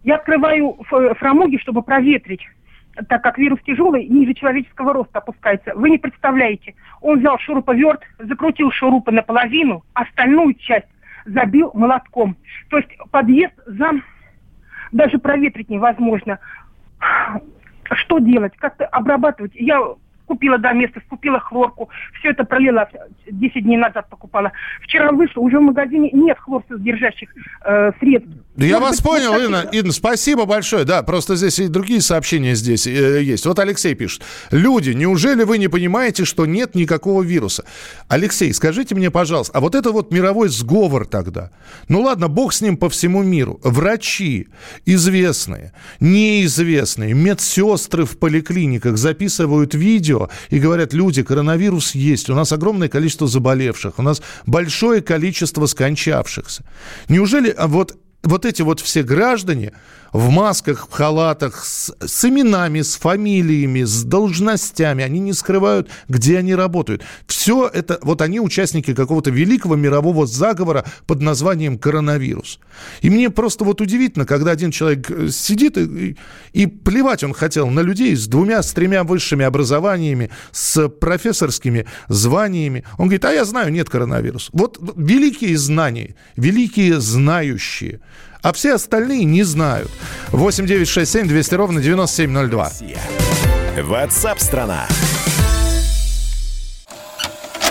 Я 0.04 0.16
открываю 0.16 0.78
фрамуги, 1.18 1.58
чтобы 1.58 1.82
проветрить 1.82 2.42
так 3.08 3.24
как 3.24 3.38
вирус 3.38 3.60
тяжелый, 3.66 4.06
ниже 4.08 4.34
человеческого 4.34 4.94
роста 4.94 5.20
опускается. 5.20 5.72
Вы 5.74 5.92
не 5.92 5.98
представляете. 5.98 6.76
Он 7.00 7.20
взял 7.20 7.40
шуруповерт, 7.40 8.02
закрутил 8.18 8.72
шурупы 8.72 9.12
наполовину, 9.12 9.86
остальную 9.94 10.56
часть 10.56 10.88
забил 11.26 11.72
молотком. 11.74 12.36
То 12.70 12.78
есть 12.78 12.90
подъезд 13.10 13.54
зам 13.66 14.04
даже 14.92 15.18
проветрить 15.18 15.70
невозможно. 15.70 16.40
Что 17.84 18.20
делать? 18.20 18.54
Как-то 18.58 18.86
обрабатывать? 18.86 19.54
Я 19.56 19.80
купила 20.30 20.60
доместос, 20.60 21.02
купила 21.10 21.40
хлорку, 21.40 21.90
все 22.20 22.30
это 22.30 22.44
пролила 22.44 22.88
10 23.32 23.64
дней 23.64 23.78
назад 23.78 24.08
покупала. 24.10 24.52
Вчера 24.84 25.12
вышла, 25.12 25.42
уже 25.42 25.58
в 25.58 25.64
магазине 25.64 26.12
нет 26.14 26.38
хлорсодержащих 26.38 27.30
э, 27.66 27.92
средств. 28.00 28.30
Да 28.56 28.66
я 28.66 28.80
вас 28.80 28.98
быть, 28.98 29.06
понял, 29.06 29.34
Инна. 29.40 29.66
Инна, 29.72 29.92
спасибо 29.92 30.46
большое. 30.46 30.84
Да, 30.86 31.02
просто 31.02 31.36
здесь 31.36 31.58
и 31.60 31.68
другие 31.68 32.02
сообщения 32.02 32.56
здесь 32.56 32.86
э, 32.86 33.24
есть. 33.24 33.46
Вот 33.48 33.58
Алексей 33.58 33.96
пишет. 33.96 34.22
Люди, 34.52 34.92
неужели 34.92 35.44
вы 35.44 35.58
не 35.58 35.68
понимаете, 35.68 36.26
что 36.26 36.46
нет 36.46 36.76
никакого 36.76 37.24
вируса? 37.24 37.64
Алексей, 38.08 38.54
скажите 38.54 38.96
мне, 38.96 39.10
пожалуйста, 39.10 39.58
а 39.58 39.62
вот 39.62 39.76
это 39.76 39.92
вот 39.92 40.12
мировой 40.12 40.50
сговор 40.50 41.08
тогда? 41.08 41.52
Ну 41.88 42.02
ладно, 42.02 42.28
бог 42.28 42.54
с 42.54 42.62
ним 42.62 42.78
по 42.78 42.90
всему 42.90 43.24
миру. 43.24 43.60
Врачи 43.64 44.50
известные, 44.86 45.72
неизвестные, 46.02 47.14
медсестры 47.14 48.04
в 48.04 48.20
поликлиниках 48.20 48.98
записывают 48.98 49.74
видео, 49.74 50.19
все. 50.20 50.30
И 50.50 50.60
говорят, 50.60 50.94
люди, 50.94 51.24
коронавирус 51.24 51.96
есть, 51.96 52.30
у 52.30 52.36
нас 52.36 52.52
огромное 52.52 52.90
количество 52.90 53.28
заболевших, 53.28 54.00
у 54.00 54.02
нас 54.02 54.22
большое 54.46 55.02
количество 55.02 55.66
скончавшихся. 55.66 56.64
Неужели 57.10 57.50
а 57.50 57.68
вот 57.68 57.98
вот 58.24 58.46
эти 58.46 58.62
вот 58.64 58.82
все 58.82 59.02
граждане 59.02 59.72
в 60.14 60.30
масках, 60.30 60.88
в 60.90 60.92
халатах, 60.92 61.64
с, 61.66 61.94
с 62.00 62.26
именами, 62.26 62.82
с 62.82 62.96
фамилиями, 62.96 63.84
с 63.84 64.04
должностями, 64.04 65.04
они 65.04 65.20
не 65.20 65.34
скрывают, 65.34 65.90
где 66.08 66.38
они 66.38 66.56
работают. 66.56 67.04
Все 67.28 67.68
это, 67.68 68.00
вот 68.02 68.22
они 68.22 68.40
участники 68.40 68.94
какого-то 68.94 69.32
великого 69.32 69.76
мирового 69.76 70.26
заговора 70.26 70.86
под 71.06 71.22
названием 71.22 71.78
коронавирус. 71.78 72.60
И 73.02 73.10
мне 73.10 73.30
просто 73.30 73.64
вот 73.64 73.82
удивительно, 73.82 74.26
когда 74.26 74.52
один 74.52 74.72
человек 74.72 75.10
э, 75.10 75.30
сидит 75.30 75.78
и, 75.78 76.18
и 76.54 76.68
плевать 76.68 77.24
он 77.24 77.34
хотел 77.34 77.68
на 77.68 77.82
людей 77.82 78.16
с 78.16 78.28
двумя, 78.28 78.64
с 78.64 78.72
тремя 78.74 79.04
высшими 79.04 79.46
образованиями, 79.46 80.30
с 80.52 80.88
профессорскими 80.90 81.86
званиями. 82.08 82.84
Он 82.98 83.06
говорит, 83.06 83.26
а 83.26 83.32
я 83.32 83.46
знаю, 83.46 83.72
нет 83.72 83.90
коронавируса. 83.90 84.50
Вот 84.54 84.80
великие 84.96 85.58
знания, 85.58 86.16
великие 86.36 87.00
знающие– 87.00 88.02
а 88.42 88.54
все 88.54 88.76
остальные 88.76 89.26
не 89.26 89.44
знают. 89.44 89.92
8 90.30 90.66
9 90.66 90.88
6 90.88 91.12
7 91.12 91.28
200 91.28 91.56
ровно 91.56 91.82
9702. 91.82 92.72
WhatsApp 93.78 94.40
страна. 94.40 94.88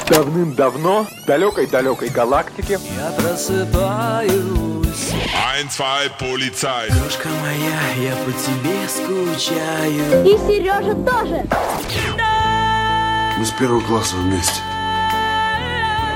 Давным-давно 0.08 1.04
в 1.04 1.26
далекой-далекой 1.26 2.08
галактике 2.08 2.78
Я 2.96 3.10
просыпаюсь 3.10 4.32
Ein, 5.54 5.68
zwei, 5.68 6.08
полицай 6.18 6.88
Крошка 6.88 7.28
моя, 7.42 8.08
я 8.08 8.16
по 8.16 8.32
тебе 8.32 8.88
скучаю 8.88 10.24
И 10.24 10.38
Сережа 10.46 10.94
тоже 10.94 11.46
Мы 13.36 13.44
с 13.44 13.50
первого 13.50 13.80
класса 13.82 14.16
вместе 14.16 14.62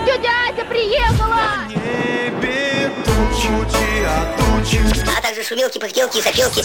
Тетя 0.04 0.30
Ася 0.50 0.64
приехала! 0.64 1.66
Небе 1.68 2.90
тучи, 3.04 4.04
а 4.06 4.36
тучи 4.36 4.80
А 5.16 5.22
также 5.22 5.42
шумелки, 5.42 5.78
пыхтелки 5.78 6.18
и 6.18 6.22
сопелки 6.22 6.64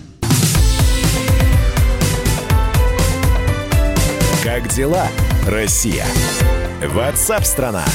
Как 4.53 4.67
дела, 4.67 5.07
Россия? 5.47 6.05
Ватсап-страна! 6.85 7.85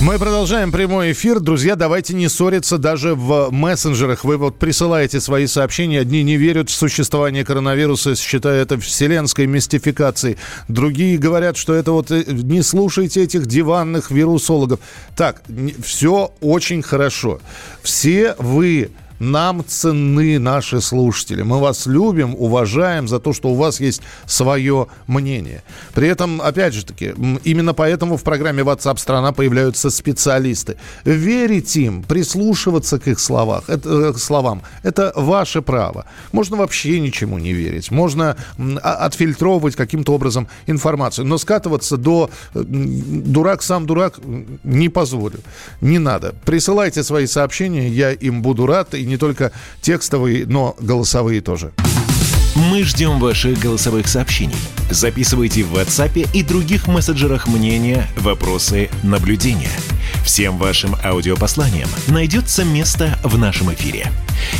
Мы 0.00 0.20
продолжаем 0.20 0.70
прямой 0.70 1.10
эфир. 1.10 1.40
Друзья, 1.40 1.74
давайте 1.74 2.14
не 2.14 2.28
ссориться 2.28 2.78
даже 2.78 3.16
в 3.16 3.50
мессенджерах. 3.50 4.22
Вы 4.24 4.36
вот 4.36 4.56
присылаете 4.56 5.20
свои 5.20 5.48
сообщения. 5.48 5.98
Одни 5.98 6.22
не 6.22 6.36
верят 6.36 6.70
в 6.70 6.74
существование 6.74 7.44
коронавируса, 7.44 8.14
считая 8.14 8.62
это 8.62 8.78
вселенской 8.78 9.46
мистификацией. 9.46 10.36
Другие 10.68 11.18
говорят, 11.18 11.56
что 11.56 11.74
это 11.74 11.90
вот 11.90 12.12
э, 12.12 12.22
не 12.28 12.62
слушайте 12.62 13.24
этих 13.24 13.46
диванных 13.46 14.12
вирусологов. 14.12 14.78
Так, 15.16 15.42
все 15.82 16.32
очень 16.40 16.82
хорошо. 16.82 17.40
Все 17.82 18.36
вы 18.38 18.92
нам 19.30 19.64
ценны 19.66 20.38
наши 20.38 20.80
слушатели. 20.80 21.42
Мы 21.42 21.58
вас 21.60 21.86
любим, 21.86 22.34
уважаем 22.34 23.08
за 23.08 23.18
то, 23.18 23.32
что 23.32 23.50
у 23.50 23.54
вас 23.54 23.80
есть 23.80 24.02
свое 24.26 24.86
мнение. 25.06 25.62
При 25.94 26.08
этом, 26.08 26.40
опять 26.40 26.74
же 26.74 26.84
таки, 26.84 27.14
именно 27.44 27.74
поэтому 27.74 28.16
в 28.16 28.22
программе 28.22 28.62
WhatsApp 28.62 28.98
страна 28.98 29.32
появляются 29.32 29.90
специалисты. 29.90 30.76
Верить 31.04 31.76
им, 31.76 32.02
прислушиваться 32.02 32.98
к 32.98 33.08
их 33.08 33.18
словах, 33.18 33.64
это, 33.68 33.88
э, 33.88 34.12
к 34.12 34.18
словам, 34.18 34.62
это 34.82 35.12
ваше 35.16 35.62
право. 35.62 36.04
Можно 36.32 36.56
вообще 36.56 37.00
ничему 37.00 37.38
не 37.38 37.52
верить. 37.52 37.90
Можно 37.90 38.36
а, 38.82 39.06
отфильтровывать 39.06 39.76
каким-то 39.76 40.12
образом 40.14 40.48
информацию. 40.66 41.26
Но 41.26 41.38
скатываться 41.38 41.96
до 41.96 42.30
э, 42.54 42.62
дурак 42.64 43.62
сам 43.62 43.86
дурак 43.86 44.20
не 44.64 44.88
позволю. 44.88 45.38
Не 45.80 45.98
надо. 45.98 46.34
Присылайте 46.44 47.02
свои 47.02 47.26
сообщения, 47.26 47.88
я 47.88 48.12
им 48.12 48.42
буду 48.42 48.66
рад. 48.66 48.94
И 48.94 49.04
не 49.04 49.13
только 49.16 49.52
текстовые, 49.80 50.46
но 50.46 50.76
голосовые 50.80 51.40
тоже. 51.40 51.72
Мы 52.54 52.84
ждем 52.84 53.18
ваших 53.18 53.58
голосовых 53.58 54.06
сообщений. 54.06 54.56
Записывайте 54.90 55.64
в 55.64 55.74
WhatsApp 55.74 56.28
и 56.32 56.42
других 56.42 56.86
мессенджерах 56.86 57.48
мнения, 57.48 58.06
вопросы, 58.16 58.90
наблюдения. 59.02 59.72
Всем 60.24 60.56
вашим 60.58 60.94
аудиопосланиям 61.04 61.88
найдется 62.06 62.64
место 62.64 63.18
в 63.24 63.36
нашем 63.38 63.72
эфире. 63.74 64.06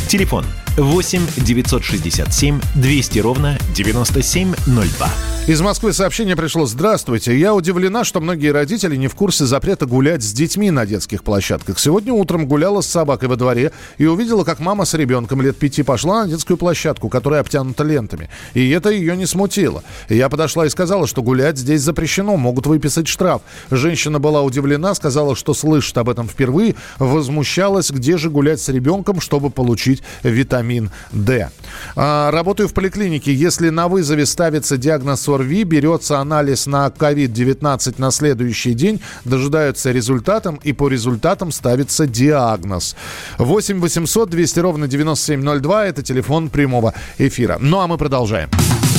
Телефон 0.09 0.45
8 0.45 0.64
967 0.77 2.59
200 2.75 3.19
ровно 3.19 3.57
9702. 3.73 5.09
Из 5.47 5.61
Москвы 5.61 5.93
сообщение 5.93 6.35
пришло. 6.35 6.65
Здравствуйте. 6.65 7.37
Я 7.37 7.53
удивлена, 7.53 8.03
что 8.03 8.19
многие 8.19 8.51
родители 8.51 8.95
не 8.95 9.07
в 9.07 9.13
курсе 9.13 9.45
запрета 9.45 9.85
гулять 9.85 10.23
с 10.23 10.33
детьми 10.33 10.71
на 10.71 10.87
детских 10.87 11.23
площадках. 11.23 11.77
Сегодня 11.77 12.11
утром 12.13 12.47
гуляла 12.47 12.81
с 12.81 12.87
собакой 12.87 13.29
во 13.29 13.35
дворе 13.35 13.71
и 13.99 14.07
увидела, 14.07 14.43
как 14.43 14.59
мама 14.59 14.85
с 14.85 14.95
ребенком 14.95 15.43
лет 15.43 15.55
пяти 15.55 15.83
пошла 15.83 16.23
на 16.23 16.29
детскую 16.29 16.57
площадку, 16.57 17.09
которая 17.09 17.41
обтянута 17.41 17.83
лентами. 17.83 18.31
И 18.55 18.67
это 18.71 18.89
ее 18.89 19.15
не 19.15 19.27
смутило. 19.27 19.83
Я 20.09 20.29
подошла 20.29 20.65
и 20.65 20.69
сказала, 20.69 21.05
что 21.05 21.21
гулять 21.21 21.59
здесь 21.59 21.81
запрещено, 21.81 22.37
могут 22.37 22.65
выписать 22.65 23.07
штраф. 23.07 23.43
Женщина 23.69 24.19
была 24.19 24.41
удивлена, 24.41 24.95
сказала, 24.95 25.35
что 25.35 25.53
слышит 25.53 25.95
об 25.99 26.09
этом 26.09 26.27
впервые, 26.27 26.73
возмущалась, 26.97 27.91
где 27.91 28.17
же 28.17 28.31
гулять 28.31 28.59
с 28.61 28.69
ребенком, 28.69 29.21
чтобы 29.21 29.51
получить 29.51 30.01
витамин 30.23 30.64
D. 31.11 31.49
А, 31.95 32.31
работаю 32.31 32.69
в 32.69 32.73
поликлинике. 32.73 33.33
Если 33.33 33.69
на 33.69 33.87
вызове 33.87 34.25
ставится 34.25 34.77
диагноз 34.77 35.27
ОРВИ, 35.27 35.63
берется 35.63 36.19
анализ 36.19 36.65
на 36.67 36.87
COVID-19 36.87 37.95
на 37.97 38.11
следующий 38.11 38.73
день, 38.73 39.01
дожидаются 39.23 39.91
результатом 39.91 40.59
и 40.63 40.73
по 40.73 40.87
результатам 40.87 41.51
ставится 41.51 42.07
диагноз. 42.07 42.95
8 43.37 43.79
800 43.79 44.29
200 44.29 44.59
ровно 44.59 44.87
9702– 44.87 45.85
это 45.87 46.03
телефон 46.03 46.49
прямого 46.49 46.93
эфира. 47.17 47.57
Ну 47.59 47.79
а 47.79 47.87
мы 47.87 47.97
продолжаем. 47.97 48.49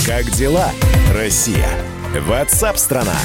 Как 0.06 0.30
дела, 0.32 0.70
Россия? 1.12 1.68
Ватсап-страна! 2.26 3.16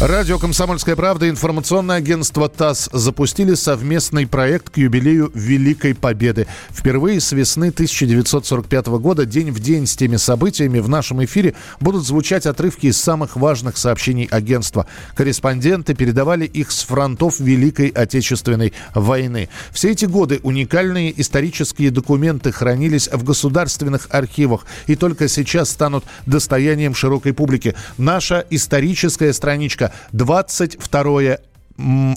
Радио 0.00 0.38
«Комсомольская 0.38 0.96
правда» 0.96 1.26
и 1.26 1.28
информационное 1.28 1.96
агентство 1.96 2.48
ТАСС 2.48 2.88
запустили 2.90 3.52
совместный 3.52 4.26
проект 4.26 4.70
к 4.70 4.78
юбилею 4.78 5.30
Великой 5.34 5.94
Победы. 5.94 6.46
Впервые 6.70 7.20
с 7.20 7.32
весны 7.32 7.68
1945 7.68 8.86
года 8.98 9.26
день 9.26 9.50
в 9.50 9.60
день 9.60 9.86
с 9.86 9.94
теми 9.96 10.16
событиями 10.16 10.78
в 10.78 10.88
нашем 10.88 11.22
эфире 11.26 11.54
будут 11.80 12.06
звучать 12.06 12.46
отрывки 12.46 12.86
из 12.86 12.98
самых 12.98 13.36
важных 13.36 13.76
сообщений 13.76 14.24
агентства. 14.24 14.86
Корреспонденты 15.14 15.92
передавали 15.94 16.46
их 16.46 16.70
с 16.70 16.82
фронтов 16.82 17.38
Великой 17.38 17.88
Отечественной 17.88 18.72
войны. 18.94 19.50
Все 19.70 19.90
эти 19.90 20.06
годы 20.06 20.40
уникальные 20.42 21.20
исторические 21.20 21.90
документы 21.90 22.52
хранились 22.52 23.10
в 23.12 23.22
государственных 23.22 24.06
архивах 24.08 24.64
и 24.86 24.96
только 24.96 25.28
сейчас 25.28 25.68
станут 25.68 26.04
достоянием 26.24 26.94
широкой 26.94 27.34
публики. 27.34 27.74
Наша 27.98 28.46
историческая 28.48 29.34
страничка 29.34 29.89
22 30.12 31.38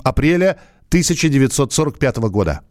апреля 0.03 0.57
1945 0.89 2.17
года. 2.17 2.61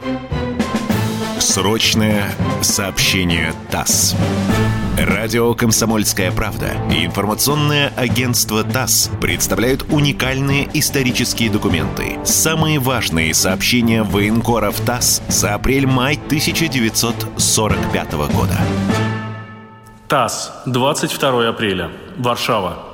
Срочное 1.38 2.30
сообщение 2.62 3.52
ТАСС. 3.70 4.14
Радио 4.96 5.54
«Комсомольская 5.54 6.30
правда» 6.30 6.76
и 6.90 7.04
информационное 7.04 7.92
агентство 7.96 8.62
ТАСС 8.62 9.10
представляют 9.20 9.84
уникальные 9.90 10.68
исторические 10.74 11.50
документы. 11.50 12.18
Самые 12.24 12.78
важные 12.78 13.34
сообщения 13.34 14.02
военкоров 14.02 14.80
ТАСС 14.82 15.22
за 15.28 15.54
апрель-май 15.54 16.20
1945 16.26 18.12
года. 18.12 18.58
ТАСС, 20.08 20.52
22 20.66 21.48
апреля, 21.48 21.90
Варшава. 22.18 22.92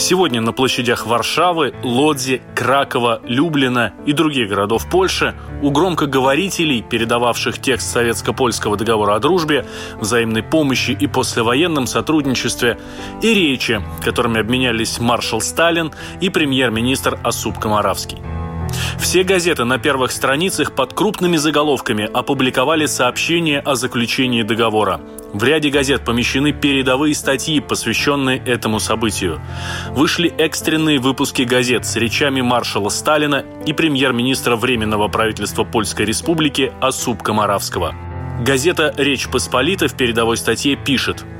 Сегодня 0.00 0.40
на 0.40 0.54
площадях 0.54 1.06
Варшавы, 1.06 1.74
Лодзи, 1.82 2.40
Кракова, 2.56 3.20
Люблина 3.22 3.92
и 4.06 4.14
других 4.14 4.48
городов 4.48 4.88
Польши 4.88 5.34
у 5.60 5.70
громкоговорителей, 5.70 6.80
передававших 6.80 7.60
текст 7.60 7.92
советско-польского 7.92 8.78
договора 8.78 9.16
о 9.16 9.18
дружбе, 9.18 9.66
взаимной 10.00 10.42
помощи 10.42 10.92
и 10.92 11.06
послевоенном 11.06 11.86
сотрудничестве, 11.86 12.78
и 13.20 13.34
речи, 13.34 13.82
которыми 14.02 14.40
обменялись 14.40 14.98
маршал 15.00 15.42
Сталин 15.42 15.92
и 16.22 16.30
премьер-министр 16.30 17.18
Осуп 17.22 17.58
Комаравский. 17.58 18.16
Все 18.98 19.22
газеты 19.24 19.64
на 19.64 19.78
первых 19.78 20.12
страницах 20.12 20.72
под 20.72 20.92
крупными 20.92 21.36
заголовками 21.36 22.08
опубликовали 22.12 22.86
сообщение 22.86 23.60
о 23.60 23.74
заключении 23.74 24.42
договора. 24.42 25.00
В 25.32 25.42
ряде 25.44 25.70
газет 25.70 26.04
помещены 26.04 26.52
передовые 26.52 27.14
статьи, 27.14 27.60
посвященные 27.60 28.38
этому 28.38 28.80
событию. 28.80 29.40
Вышли 29.90 30.32
экстренные 30.38 30.98
выпуски 30.98 31.42
газет 31.42 31.86
с 31.86 31.96
речами 31.96 32.40
маршала 32.40 32.88
Сталина 32.88 33.44
и 33.66 33.72
премьер-министра 33.72 34.56
Временного 34.56 35.08
правительства 35.08 35.64
Польской 35.64 36.06
Республики 36.06 36.72
Асуп 36.80 37.22
Комаравского. 37.22 37.94
Газета 38.40 38.94
«Речь 38.96 39.28
Посполита» 39.28 39.86
в 39.88 39.94
передовой 39.96 40.36
статье 40.36 40.76
пишет– 40.76 41.24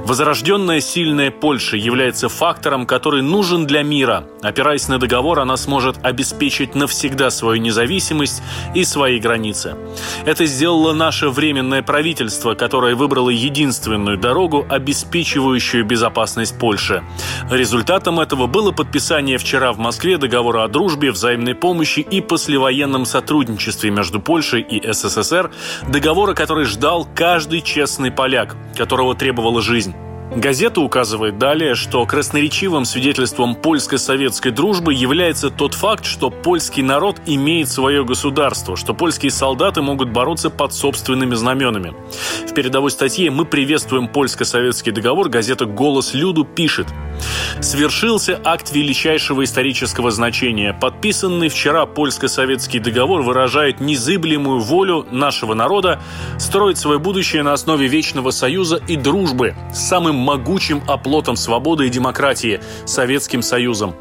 Возрожденная 0.00 0.80
сильная 0.80 1.30
Польша 1.30 1.76
является 1.76 2.28
фактором, 2.28 2.86
который 2.86 3.22
нужен 3.22 3.66
для 3.66 3.82
мира. 3.82 4.24
Опираясь 4.42 4.88
на 4.88 4.98
договор, 4.98 5.40
она 5.40 5.56
сможет 5.56 5.96
обеспечить 6.02 6.74
навсегда 6.74 7.30
свою 7.30 7.60
независимость 7.60 8.42
и 8.74 8.84
свои 8.84 9.18
границы. 9.18 9.76
Это 10.24 10.46
сделало 10.46 10.92
наше 10.92 11.28
временное 11.28 11.82
правительство, 11.82 12.54
которое 12.54 12.94
выбрало 12.94 13.30
единственную 13.30 14.16
дорогу, 14.16 14.66
обеспечивающую 14.68 15.84
безопасность 15.84 16.58
Польши. 16.58 17.02
Результатом 17.50 18.20
этого 18.20 18.46
было 18.46 18.72
подписание 18.72 19.38
вчера 19.38 19.72
в 19.72 19.78
Москве 19.78 20.18
договора 20.18 20.64
о 20.64 20.68
дружбе, 20.68 21.10
взаимной 21.10 21.54
помощи 21.54 22.00
и 22.00 22.20
послевоенном 22.20 23.04
сотрудничестве 23.04 23.90
между 23.90 24.20
Польшей 24.20 24.62
и 24.62 24.92
СССР, 24.92 25.50
договора, 25.88 26.34
который 26.34 26.64
ждал 26.64 27.06
каждый 27.14 27.60
честный 27.60 28.10
поляк, 28.10 28.56
которого 28.76 29.14
требовала 29.14 29.57
жизнь. 29.60 29.94
Газета 30.34 30.82
указывает 30.82 31.38
далее, 31.38 31.74
что 31.74 32.04
красноречивым 32.04 32.84
свидетельством 32.84 33.54
польско-советской 33.54 34.52
дружбы 34.52 34.92
является 34.92 35.48
тот 35.48 35.72
факт, 35.72 36.04
что 36.04 36.30
польский 36.30 36.82
народ 36.82 37.16
имеет 37.24 37.70
свое 37.70 38.04
государство, 38.04 38.76
что 38.76 38.92
польские 38.92 39.30
солдаты 39.30 39.80
могут 39.80 40.10
бороться 40.10 40.50
под 40.50 40.74
собственными 40.74 41.34
знаменами. 41.34 41.94
В 42.46 42.52
передовой 42.52 42.90
статье 42.90 43.30
«Мы 43.30 43.46
приветствуем 43.46 44.06
польско-советский 44.06 44.90
договор» 44.90 45.30
газета 45.30 45.64
«Голос 45.64 46.12
Люду» 46.12 46.44
пишет 46.44 46.88
Свершился 47.60 48.40
акт 48.44 48.72
величайшего 48.72 49.44
исторического 49.44 50.10
значения. 50.10 50.72
Подписанный 50.72 51.48
вчера 51.48 51.86
польско-советский 51.86 52.78
договор 52.78 53.22
выражает 53.22 53.80
незыблемую 53.80 54.60
волю 54.60 55.06
нашего 55.10 55.54
народа 55.54 56.00
строить 56.38 56.78
свое 56.78 56.98
будущее 56.98 57.42
на 57.42 57.52
основе 57.52 57.88
вечного 57.88 58.30
союза 58.30 58.80
и 58.86 58.96
дружбы 58.96 59.54
с 59.72 59.88
самым 59.88 60.16
могучим 60.18 60.82
оплотом 60.86 61.36
свободы 61.36 61.86
и 61.86 61.90
демократии– 61.90 62.60
Советским 62.84 63.42
Союзом. 63.42 63.94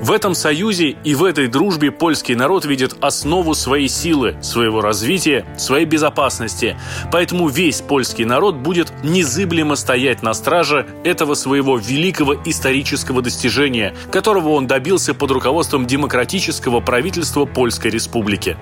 В 0.00 0.12
этом 0.12 0.34
союзе 0.34 0.96
и 1.04 1.14
в 1.14 1.24
этой 1.24 1.48
дружбе 1.48 1.90
польский 1.90 2.34
народ 2.34 2.64
видит 2.64 2.94
основу 3.00 3.54
своей 3.54 3.88
силы, 3.88 4.36
своего 4.42 4.80
развития, 4.80 5.44
своей 5.56 5.84
безопасности. 5.84 6.76
Поэтому 7.12 7.48
весь 7.48 7.80
польский 7.80 8.24
народ 8.24 8.56
будет 8.56 8.92
незыблемо 9.02 9.76
стоять 9.76 10.22
на 10.22 10.34
страже 10.34 10.86
этого 11.04 11.34
своего 11.34 11.76
великого 11.76 12.36
исторического 12.44 13.22
достижения, 13.22 13.94
которого 14.10 14.50
он 14.50 14.66
добился 14.66 15.14
под 15.14 15.30
руководством 15.30 15.86
демократического 15.86 16.80
правительства 16.80 17.44
Польской 17.44 17.90
Республики. 17.90 18.56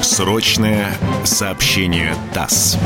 Срочное 0.00 0.96
сообщение 1.24 2.14
ТАСС. 2.32 2.78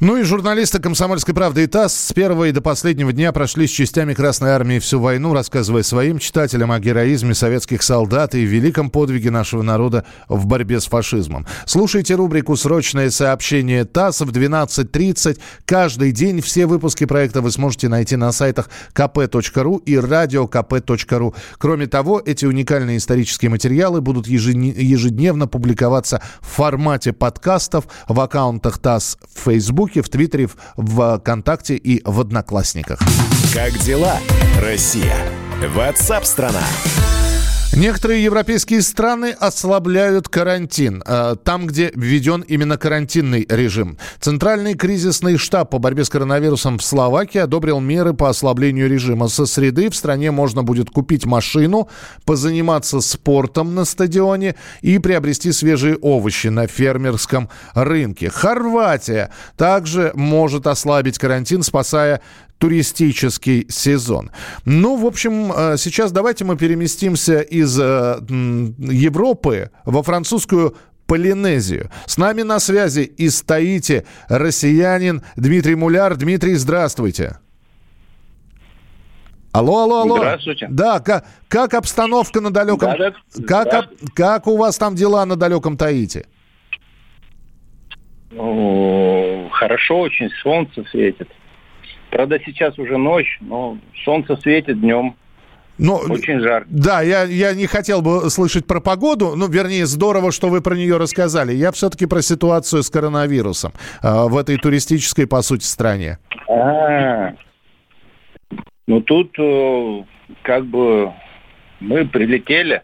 Ну 0.00 0.16
и 0.16 0.22
журналисты 0.22 0.78
«Комсомольской 0.78 1.34
правды» 1.34 1.64
и 1.64 1.66
ТАСС 1.66 1.92
с 1.92 2.12
первого 2.14 2.44
и 2.44 2.52
до 2.52 2.62
последнего 2.62 3.12
дня 3.12 3.32
прошли 3.32 3.66
с 3.66 3.70
частями 3.70 4.14
Красной 4.14 4.52
Армии 4.52 4.78
всю 4.78 4.98
войну, 4.98 5.34
рассказывая 5.34 5.82
своим 5.82 6.18
читателям 6.18 6.72
о 6.72 6.80
героизме 6.80 7.34
советских 7.34 7.82
солдат 7.82 8.34
и 8.34 8.40
великом 8.46 8.88
подвиге 8.88 9.30
нашего 9.30 9.60
народа 9.60 10.06
в 10.26 10.46
борьбе 10.46 10.80
с 10.80 10.86
фашизмом. 10.86 11.46
Слушайте 11.66 12.14
рубрику 12.14 12.56
«Срочное 12.56 13.10
сообщение 13.10 13.84
ТАСС» 13.84 14.22
в 14.22 14.30
12.30. 14.30 15.38
Каждый 15.66 16.12
день 16.12 16.40
все 16.40 16.64
выпуски 16.64 17.04
проекта 17.04 17.42
вы 17.42 17.50
сможете 17.50 17.88
найти 17.90 18.16
на 18.16 18.32
сайтах 18.32 18.70
kp.ru 18.94 19.82
и 19.84 19.96
radiokp.ru. 19.96 21.34
Кроме 21.58 21.86
того, 21.88 22.22
эти 22.24 22.46
уникальные 22.46 22.96
исторические 22.96 23.50
материалы 23.50 24.00
будут 24.00 24.26
ежедневно 24.26 25.46
публиковаться 25.46 26.22
в 26.40 26.46
формате 26.46 27.12
подкастов 27.12 27.84
в 28.08 28.18
аккаунтах 28.18 28.78
ТАСС 28.78 29.18
в 29.34 29.44
Facebook 29.44 29.89
Фейсбуке, 29.90 30.02
в 30.02 30.08
Твиттере, 30.08 30.48
в 30.76 31.18
ВКонтакте 31.18 31.76
и 31.76 32.00
в 32.04 32.20
Одноклассниках. 32.20 33.00
Как 33.52 33.76
дела, 33.78 34.18
Россия? 34.60 35.16
Ватсап-страна! 35.74 36.62
Некоторые 37.72 38.24
европейские 38.24 38.82
страны 38.82 39.30
ослабляют 39.38 40.28
карантин. 40.28 41.04
Э, 41.06 41.36
там, 41.42 41.68
где 41.68 41.92
введен 41.94 42.40
именно 42.40 42.76
карантинный 42.76 43.46
режим. 43.48 43.96
Центральный 44.18 44.74
кризисный 44.74 45.36
штаб 45.36 45.70
по 45.70 45.78
борьбе 45.78 46.04
с 46.04 46.08
коронавирусом 46.08 46.78
в 46.78 46.82
Словакии 46.82 47.38
одобрил 47.38 47.78
меры 47.78 48.12
по 48.12 48.28
ослаблению 48.28 48.90
режима. 48.90 49.28
Со 49.28 49.46
среды 49.46 49.88
в 49.88 49.94
стране 49.94 50.32
можно 50.32 50.64
будет 50.64 50.90
купить 50.90 51.26
машину, 51.26 51.88
позаниматься 52.24 53.00
спортом 53.00 53.76
на 53.76 53.84
стадионе 53.84 54.56
и 54.80 54.98
приобрести 54.98 55.52
свежие 55.52 55.96
овощи 55.96 56.48
на 56.48 56.66
фермерском 56.66 57.48
рынке. 57.74 58.30
Хорватия 58.30 59.30
также 59.56 60.10
может 60.16 60.66
ослабить 60.66 61.18
карантин, 61.18 61.62
спасая 61.62 62.20
туристический 62.60 63.66
сезон. 63.68 64.30
Ну, 64.66 64.96
в 64.96 65.06
общем, 65.06 65.50
э, 65.50 65.76
сейчас 65.78 66.12
давайте 66.12 66.44
мы 66.44 66.56
переместимся 66.56 67.40
из 67.40 67.80
э, 67.80 68.20
Европы 68.28 69.70
во 69.84 70.02
французскую 70.02 70.76
Полинезию. 71.06 71.90
С 72.06 72.18
нами 72.18 72.42
на 72.42 72.60
связи 72.60 73.00
из 73.00 73.42
Таити 73.42 74.04
россиянин 74.28 75.22
Дмитрий 75.36 75.74
Муляр. 75.74 76.16
Дмитрий, 76.16 76.54
здравствуйте. 76.54 77.38
Алло, 79.52 79.82
алло, 79.82 80.02
алло. 80.02 80.16
Здравствуйте. 80.18 80.68
Да, 80.70 81.00
как, 81.00 81.26
как 81.48 81.74
обстановка 81.74 82.40
на 82.40 82.52
далеком... 82.52 82.90
Да, 82.96 83.10
да. 83.10 83.44
Как, 83.46 83.70
да. 83.70 83.88
как 84.14 84.46
у 84.46 84.56
вас 84.56 84.78
там 84.78 84.94
дела 84.94 85.24
на 85.24 85.34
далеком 85.34 85.76
Таити? 85.76 86.26
Ну, 88.30 89.48
хорошо, 89.50 90.00
очень 90.00 90.30
солнце 90.42 90.84
светит. 90.90 91.28
Правда, 92.10 92.38
сейчас 92.44 92.78
уже 92.78 92.96
ночь, 92.96 93.38
но 93.40 93.78
солнце 94.04 94.36
светит 94.36 94.80
днем. 94.80 95.14
Но, 95.78 95.96
Очень 95.96 96.40
жарко. 96.40 96.68
Да, 96.68 97.00
я, 97.00 97.22
я 97.22 97.54
не 97.54 97.66
хотел 97.66 98.02
бы 98.02 98.28
слышать 98.28 98.66
про 98.66 98.80
погоду. 98.80 99.32
Ну, 99.34 99.48
вернее, 99.48 99.86
здорово, 99.86 100.30
что 100.30 100.48
вы 100.48 100.60
про 100.60 100.74
нее 100.74 100.98
рассказали. 100.98 101.52
Я 101.54 101.72
все-таки 101.72 102.04
про 102.04 102.20
ситуацию 102.20 102.82
с 102.82 102.90
коронавирусом 102.90 103.72
э, 104.02 104.08
в 104.26 104.36
этой 104.36 104.58
туристической, 104.58 105.26
по 105.26 105.40
сути, 105.40 105.64
стране. 105.64 106.18
А, 106.50 107.32
ну 108.86 109.00
тут 109.00 109.32
э, 109.38 110.04
как 110.42 110.66
бы 110.66 111.12
мы 111.80 112.04
прилетели 112.04 112.82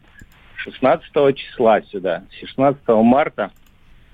16 0.57 1.37
числа 1.37 1.83
сюда, 1.83 2.23
16 2.41 2.81
марта. 2.89 3.51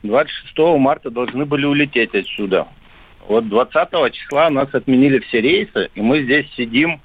26 0.02 0.58
марта 0.78 1.10
должны 1.10 1.44
были 1.44 1.66
улететь 1.66 2.14
отсюда. 2.16 2.66
Вот 3.28 3.48
20 3.48 4.12
числа 4.12 4.50
нас 4.50 4.68
отменили 4.74 5.20
все 5.20 5.40
рейсы, 5.40 5.90
и 5.94 6.00
мы 6.00 6.22
здесь 6.22 6.46
сидим 6.56 7.00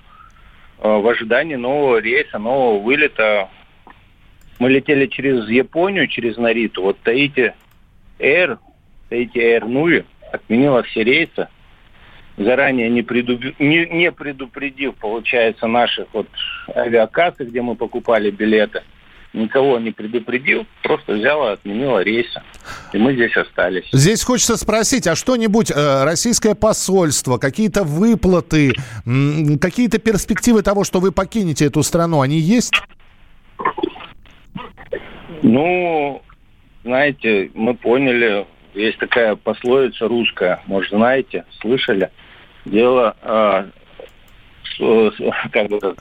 э, 0.79 0.87
в 0.87 1.07
ожидании 1.07 1.55
нового 1.55 1.99
рейса, 1.99 2.39
нового 2.39 2.81
вылета. 2.81 3.49
Мы 4.59 4.69
летели 4.69 5.05
через 5.05 5.47
Японию, 5.47 6.07
через 6.07 6.37
Нариту. 6.37 6.81
Вот 6.81 6.99
Таити 6.99 7.53
Air, 8.19 8.57
Таити 9.09 9.37
Air 9.37 9.65
Нуи 9.65 10.03
отменила 10.31 10.83
все 10.83 11.03
рейсы. 11.03 11.47
Заранее 12.37 12.89
не, 12.89 13.03
предуп... 13.03 13.41
не, 13.59 13.85
не 13.85 14.11
предупредив, 14.11 14.95
получается, 14.95 15.67
наших 15.67 16.07
вот 16.13 16.27
авиакассы, 16.75 17.45
где 17.45 17.61
мы 17.61 17.75
покупали 17.75 18.31
билеты– 18.31 18.83
никого 19.33 19.79
не 19.79 19.91
предупредил, 19.91 20.65
просто 20.83 21.13
взяла, 21.13 21.53
отменила 21.53 21.99
рейсы. 22.03 22.41
И 22.93 22.97
мы 22.97 23.13
здесь 23.13 23.35
остались. 23.35 23.85
Здесь 23.91 24.23
хочется 24.23 24.57
спросить, 24.57 25.07
а 25.07 25.15
что-нибудь 25.15 25.71
э, 25.71 26.03
российское 26.03 26.55
посольство, 26.55 27.37
какие-то 27.37 27.83
выплаты, 27.83 28.73
м- 29.05 29.59
какие-то 29.59 29.99
перспективы 29.99 30.61
того, 30.63 30.83
что 30.83 30.99
вы 30.99 31.11
покинете 31.11 31.65
эту 31.65 31.83
страну, 31.83 32.21
они 32.21 32.37
есть? 32.37 32.73
Ну, 35.43 36.21
знаете, 36.83 37.51
мы 37.53 37.75
поняли, 37.75 38.47
есть 38.73 38.97
такая 38.97 39.35
пословица 39.35 40.07
русская, 40.07 40.61
может, 40.65 40.91
знаете, 40.91 41.45
слышали? 41.61 42.09
Дело 42.65 43.15
э, 43.21 43.65
как 45.51 45.69
бы, 45.69 45.95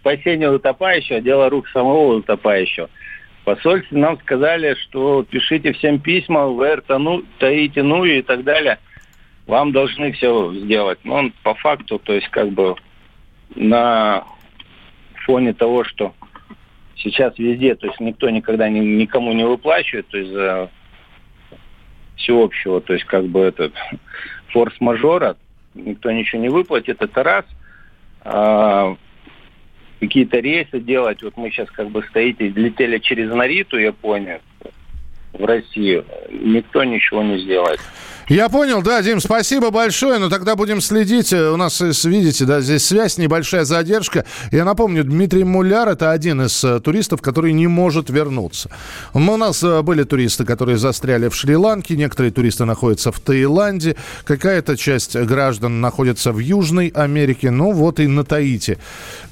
спасение 0.00 0.50
утопающего, 0.50 1.20
дело 1.20 1.48
рук 1.48 1.68
самого 1.68 2.16
утопающего. 2.16 2.88
В 3.42 3.44
посольстве 3.44 3.98
нам 3.98 4.18
сказали, 4.20 4.74
что 4.74 5.22
пишите 5.22 5.72
всем 5.72 6.00
письма 6.00 6.48
в 6.48 6.60
эр 6.60 6.82
таите 7.38 7.82
ну 7.82 8.04
и 8.04 8.22
так 8.22 8.44
далее. 8.44 8.78
Вам 9.46 9.72
должны 9.72 10.12
все 10.12 10.52
сделать. 10.54 10.98
Но 11.04 11.16
он 11.16 11.32
по 11.42 11.54
факту, 11.54 12.00
то 12.00 12.12
есть 12.12 12.28
как 12.28 12.50
бы 12.50 12.74
на 13.54 14.24
фоне 15.24 15.54
того, 15.54 15.84
что 15.84 16.12
сейчас 16.96 17.38
везде, 17.38 17.76
то 17.76 17.86
есть 17.86 18.00
никто 18.00 18.28
никогда 18.30 18.68
ни, 18.68 18.80
никому 18.80 19.32
не 19.32 19.44
выплачивает, 19.44 20.08
то 20.08 20.18
есть 20.18 20.32
за 20.32 20.70
всеобщего, 22.16 22.80
то 22.80 22.94
есть 22.94 23.04
как 23.04 23.26
бы 23.26 23.40
этот 23.40 23.72
форс-мажора, 24.48 25.36
никто 25.74 26.10
ничего 26.10 26.42
не 26.42 26.48
выплатит, 26.48 27.00
это 27.00 27.22
раз– 27.22 27.44
какие-то 30.00 30.38
рейсы 30.38 30.80
делать. 30.80 31.22
Вот 31.22 31.36
мы 31.36 31.50
сейчас 31.50 31.70
как 31.70 31.90
бы 31.90 32.02
стоите, 32.10 32.48
летели 32.48 32.98
через 32.98 33.32
Нариту, 33.32 33.78
Японию, 33.78 34.40
в 35.32 35.44
Россию. 35.44 36.04
Никто 36.30 36.84
ничего 36.84 37.22
не 37.22 37.38
сделает. 37.38 37.80
Я 38.28 38.48
понял, 38.48 38.82
да, 38.82 39.02
Дим, 39.02 39.20
спасибо 39.20 39.70
большое. 39.70 40.18
Но 40.18 40.24
ну, 40.24 40.30
тогда 40.30 40.56
будем 40.56 40.80
следить. 40.80 41.32
Э, 41.32 41.50
у 41.50 41.56
нас, 41.56 41.80
э, 41.80 41.92
видите, 42.04 42.44
да, 42.44 42.60
здесь 42.60 42.84
связь, 42.84 43.18
небольшая 43.18 43.64
задержка. 43.64 44.24
Я 44.50 44.64
напомню, 44.64 45.04
Дмитрий 45.04 45.44
Муляр– 45.44 45.88
это 45.90 46.10
один 46.10 46.42
из 46.42 46.64
э, 46.64 46.80
туристов, 46.80 47.22
который 47.22 47.52
не 47.52 47.68
может 47.68 48.10
вернуться. 48.10 48.68
У 49.14 49.20
нас 49.20 49.62
были 49.62 50.02
туристы, 50.02 50.44
которые 50.44 50.76
застряли 50.76 51.28
в 51.28 51.36
Шри-Ланке, 51.36 51.96
некоторые 51.96 52.32
туристы 52.32 52.64
находятся 52.64 53.12
в 53.12 53.20
Таиланде, 53.20 53.94
какая-то 54.24 54.76
часть 54.76 55.16
граждан 55.16 55.80
находится 55.80 56.32
в 56.32 56.40
Южной 56.40 56.88
Америке, 56.88 57.52
ну 57.52 57.70
вот 57.70 58.00
и 58.00 58.08
на 58.08 58.24
Таити. 58.24 58.78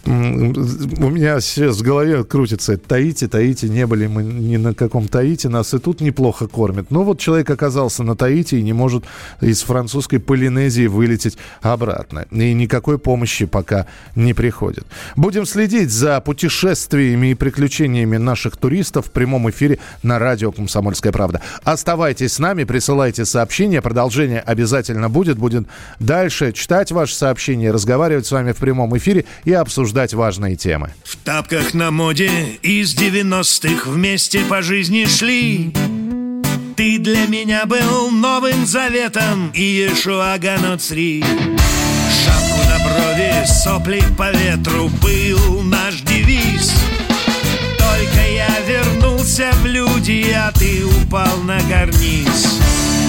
У 0.07 0.11
меня 0.11 1.41
сейчас 1.41 1.79
в 1.79 1.83
голове 1.83 2.23
крутится 2.25 2.77
Таити, 2.77 3.27
Таити, 3.27 3.67
не 3.67 3.87
были 3.87 4.07
мы 4.07 4.23
ни 4.23 4.57
на 4.57 4.75
каком 4.75 5.09
Таити, 5.09 5.49
нас 5.49 5.75
и 5.75 5.79
тут 5.79 6.01
неплохо 6.01 6.47
кормят. 6.47 6.91
Но 6.91 7.03
вот 7.03 7.19
человек 7.19 7.51
оказался 7.51 8.05
на 8.05 8.15
Таити 8.15 8.57
и 8.57 8.63
не 8.63 8.73
может 8.73 8.84
может 8.85 9.05
из 9.41 9.63
французской 9.63 10.19
Полинезии 10.19 10.87
вылететь 10.87 11.39
обратно. 11.63 12.27
И 12.31 12.53
никакой 12.53 12.99
помощи 12.99 13.47
пока 13.47 13.87
не 14.15 14.35
приходит. 14.35 14.85
Будем 15.17 15.47
следить 15.47 15.91
за 15.91 16.21
путешествиями 16.21 17.29
и 17.29 17.35
приключениями 17.35 18.19
наших 18.19 18.59
туристов 18.59 19.07
в 19.07 19.11
прямом 19.11 19.49
эфире 19.49 19.79
на 20.03 20.19
радио 20.19 20.53
«Комсомольская 20.53 21.13
правда». 21.13 21.41
Оставайтесь 21.63 22.35
с 22.35 22.39
нами, 22.39 22.65
присылайте 22.65 23.25
сообщения. 23.25 23.81
Продолжение 23.81 24.41
обязательно 24.41 25.09
будет. 25.09 25.39
Будем 25.39 25.67
дальше 25.99 26.53
читать 26.53 26.93
ваши 26.93 27.15
сообщения, 27.15 27.71
разговаривать 27.71 28.27
с 28.27 28.33
вами 28.33 28.53
в 28.53 28.57
прямом 28.57 28.95
эфире 28.99 29.25
и 29.45 29.53
обсуждать 29.55 30.13
важные 30.13 30.57
темы. 30.57 30.93
В 31.05 31.17
тапках 31.17 31.73
на 31.73 31.91
моде 31.91 32.31
из 32.61 32.95
90-х 32.95 33.89
вместе 33.89 34.41
по 34.41 34.61
жизни 34.61 35.07
шли 35.07 35.73
Ты 36.77 36.99
для 36.99 37.27
меня 37.27 37.67
был 37.67 38.11
новым 38.11 38.67
заветом 38.67 39.53
Иешуа 39.55 40.37
Ганоцри 40.39 41.23
Шапку 41.23 42.69
на 42.69 42.79
брови, 42.85 43.47
сопли 43.47 44.03
по 44.19 44.33
ветру 44.33 44.89
Был 45.01 45.63
наш 45.63 46.01
девиз. 46.01 46.73
Только 47.79 48.29
я 48.29 48.51
вернулся 48.67 49.53
в 49.63 49.67
люди 49.67 50.35
А 50.37 50.51
ты 50.51 50.85
упал 50.85 51.37
на 51.45 51.61
карниз. 51.61 52.59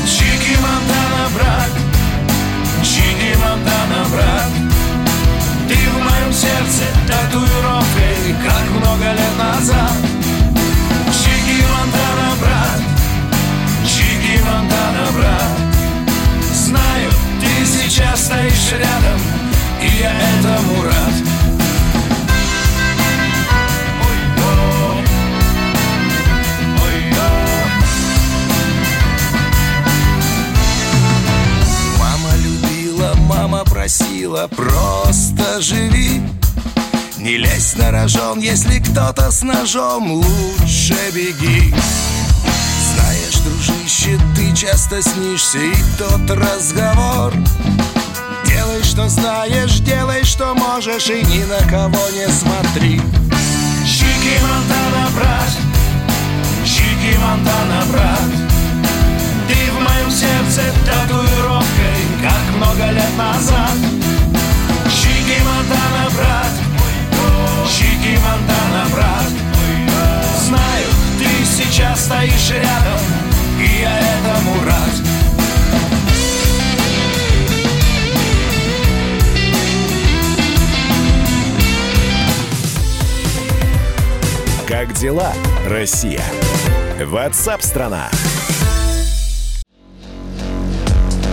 Чики 0.05 0.55
Монтана, 0.61 1.29
брат 1.33 1.84
Не 37.85 37.91
лезь 37.91 37.91
на 37.91 37.91
рожон, 37.91 38.39
если 38.39 38.79
кто-то 38.79 39.31
с 39.31 39.43
ножом 39.43 40.11
Лучше 40.11 40.95
беги. 41.13 41.73
Знаешь, 42.93 43.37
дружище, 43.43 44.19
ты 44.35 44.55
часто 44.55 45.01
снишься 45.01 45.59
И 45.59 45.73
тот 45.97 46.29
разговор. 46.31 47.33
Делай, 48.45 48.83
что 48.83 49.07
знаешь, 49.07 49.79
делай, 49.79 50.23
что 50.23 50.55
можешь 50.55 51.09
И 51.09 51.23
ни 51.25 51.43
на 51.43 51.59
кого 51.69 52.09
не 52.09 52.27
смотри. 52.29 53.01
Чики 53.85 54.39
Монтана, 54.41 55.09
брат. 55.15 55.51
Чики 56.65 57.17
Монтана, 57.17 57.85
брат. 57.91 58.31
Ты 59.47 59.71
в 59.71 59.79
моем 59.81 60.09
сердце 60.09 60.61
татуировкой 60.85 62.01
Как 62.21 62.55
много 62.55 62.91
лет 62.91 63.17
назад. 63.17 63.77
Чики 64.89 65.39
Монтана, 65.43 66.09
брат 66.15 66.64
Чики 67.67 68.17
Монтана, 68.17 68.85
брат 68.91 69.31
Знаю, 70.45 70.87
ты 71.17 71.45
сейчас 71.45 72.05
стоишь 72.05 72.51
рядом 72.51 72.99
И 73.59 73.81
я 73.81 73.99
этому 73.99 74.63
рад 74.65 75.15
Как 84.67 84.93
дела, 84.93 85.33
Россия? 85.67 86.23
Ватсап-страна! 86.99 88.09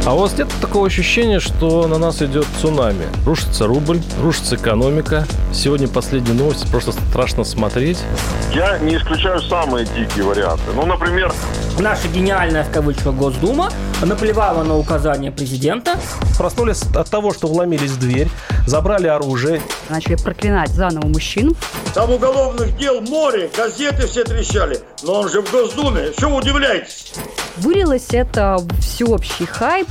А 0.04 0.14
у 0.14 0.18
вас 0.18 0.36
нет 0.36 0.48
такого 0.60 0.88
ощущения, 0.88 1.38
что 1.38 1.86
на 1.86 1.96
нас 1.96 2.22
идет 2.22 2.44
цунами? 2.60 3.06
Рушится 3.24 3.68
рубль, 3.68 4.00
рушится 4.20 4.56
экономика. 4.56 5.26
Сегодня 5.52 5.86
последние 5.86 6.34
новости, 6.34 6.66
просто 6.66 6.90
страшно 6.90 7.44
смотреть. 7.44 7.98
Я 8.52 8.78
не 8.78 8.96
исключаю 8.96 9.40
самые 9.42 9.86
дикие 9.86 10.24
варианты. 10.24 10.64
Ну, 10.74 10.86
например... 10.86 11.32
Наша 11.78 12.08
гениальная, 12.08 12.64
в 12.64 12.70
кавычках, 12.70 13.14
Госдума 13.14 13.70
наплевала 14.02 14.62
на 14.62 14.76
указания 14.76 15.30
президента. 15.30 15.98
Проснулись 16.36 16.82
от 16.94 17.08
того, 17.10 17.32
что 17.32 17.46
вломились 17.46 17.90
в 17.92 17.98
дверь, 17.98 18.28
забрали 18.66 19.06
оружие. 19.06 19.62
Начали 19.88 20.16
проклинать 20.16 20.70
заново 20.70 21.06
мужчин. 21.06 21.56
Там 21.94 22.10
уголовных 22.10 22.76
дел 22.76 23.00
море, 23.00 23.50
газеты 23.56 24.06
все 24.06 24.24
трещали. 24.24 24.80
Но 25.02 25.20
он 25.20 25.28
же 25.28 25.40
в 25.40 25.50
Госдуме. 25.50 26.12
Что 26.16 26.28
вы 26.28 26.36
удивляетесь? 26.36 27.14
Вылилось 27.56 28.08
это 28.10 28.58
всеобщий 28.80 29.46
хайп. 29.46 29.88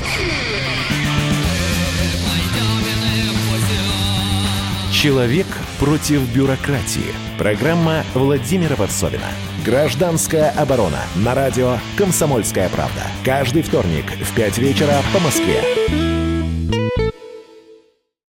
Человек 4.93 5.47
против 5.79 6.21
бюрократии. 6.31 7.15
Программа 7.39 8.03
Владимира 8.13 8.75
Варсовина. 8.75 9.25
Гражданская 9.63 10.49
оборона. 10.49 11.01
На 11.15 11.35
радио 11.35 11.77
«Комсомольская 11.95 12.67
правда». 12.69 13.03
Каждый 13.23 13.61
вторник 13.61 14.05
в 14.05 14.33
5 14.33 14.57
вечера 14.57 14.95
по 15.13 15.19
Москве. 15.19 16.10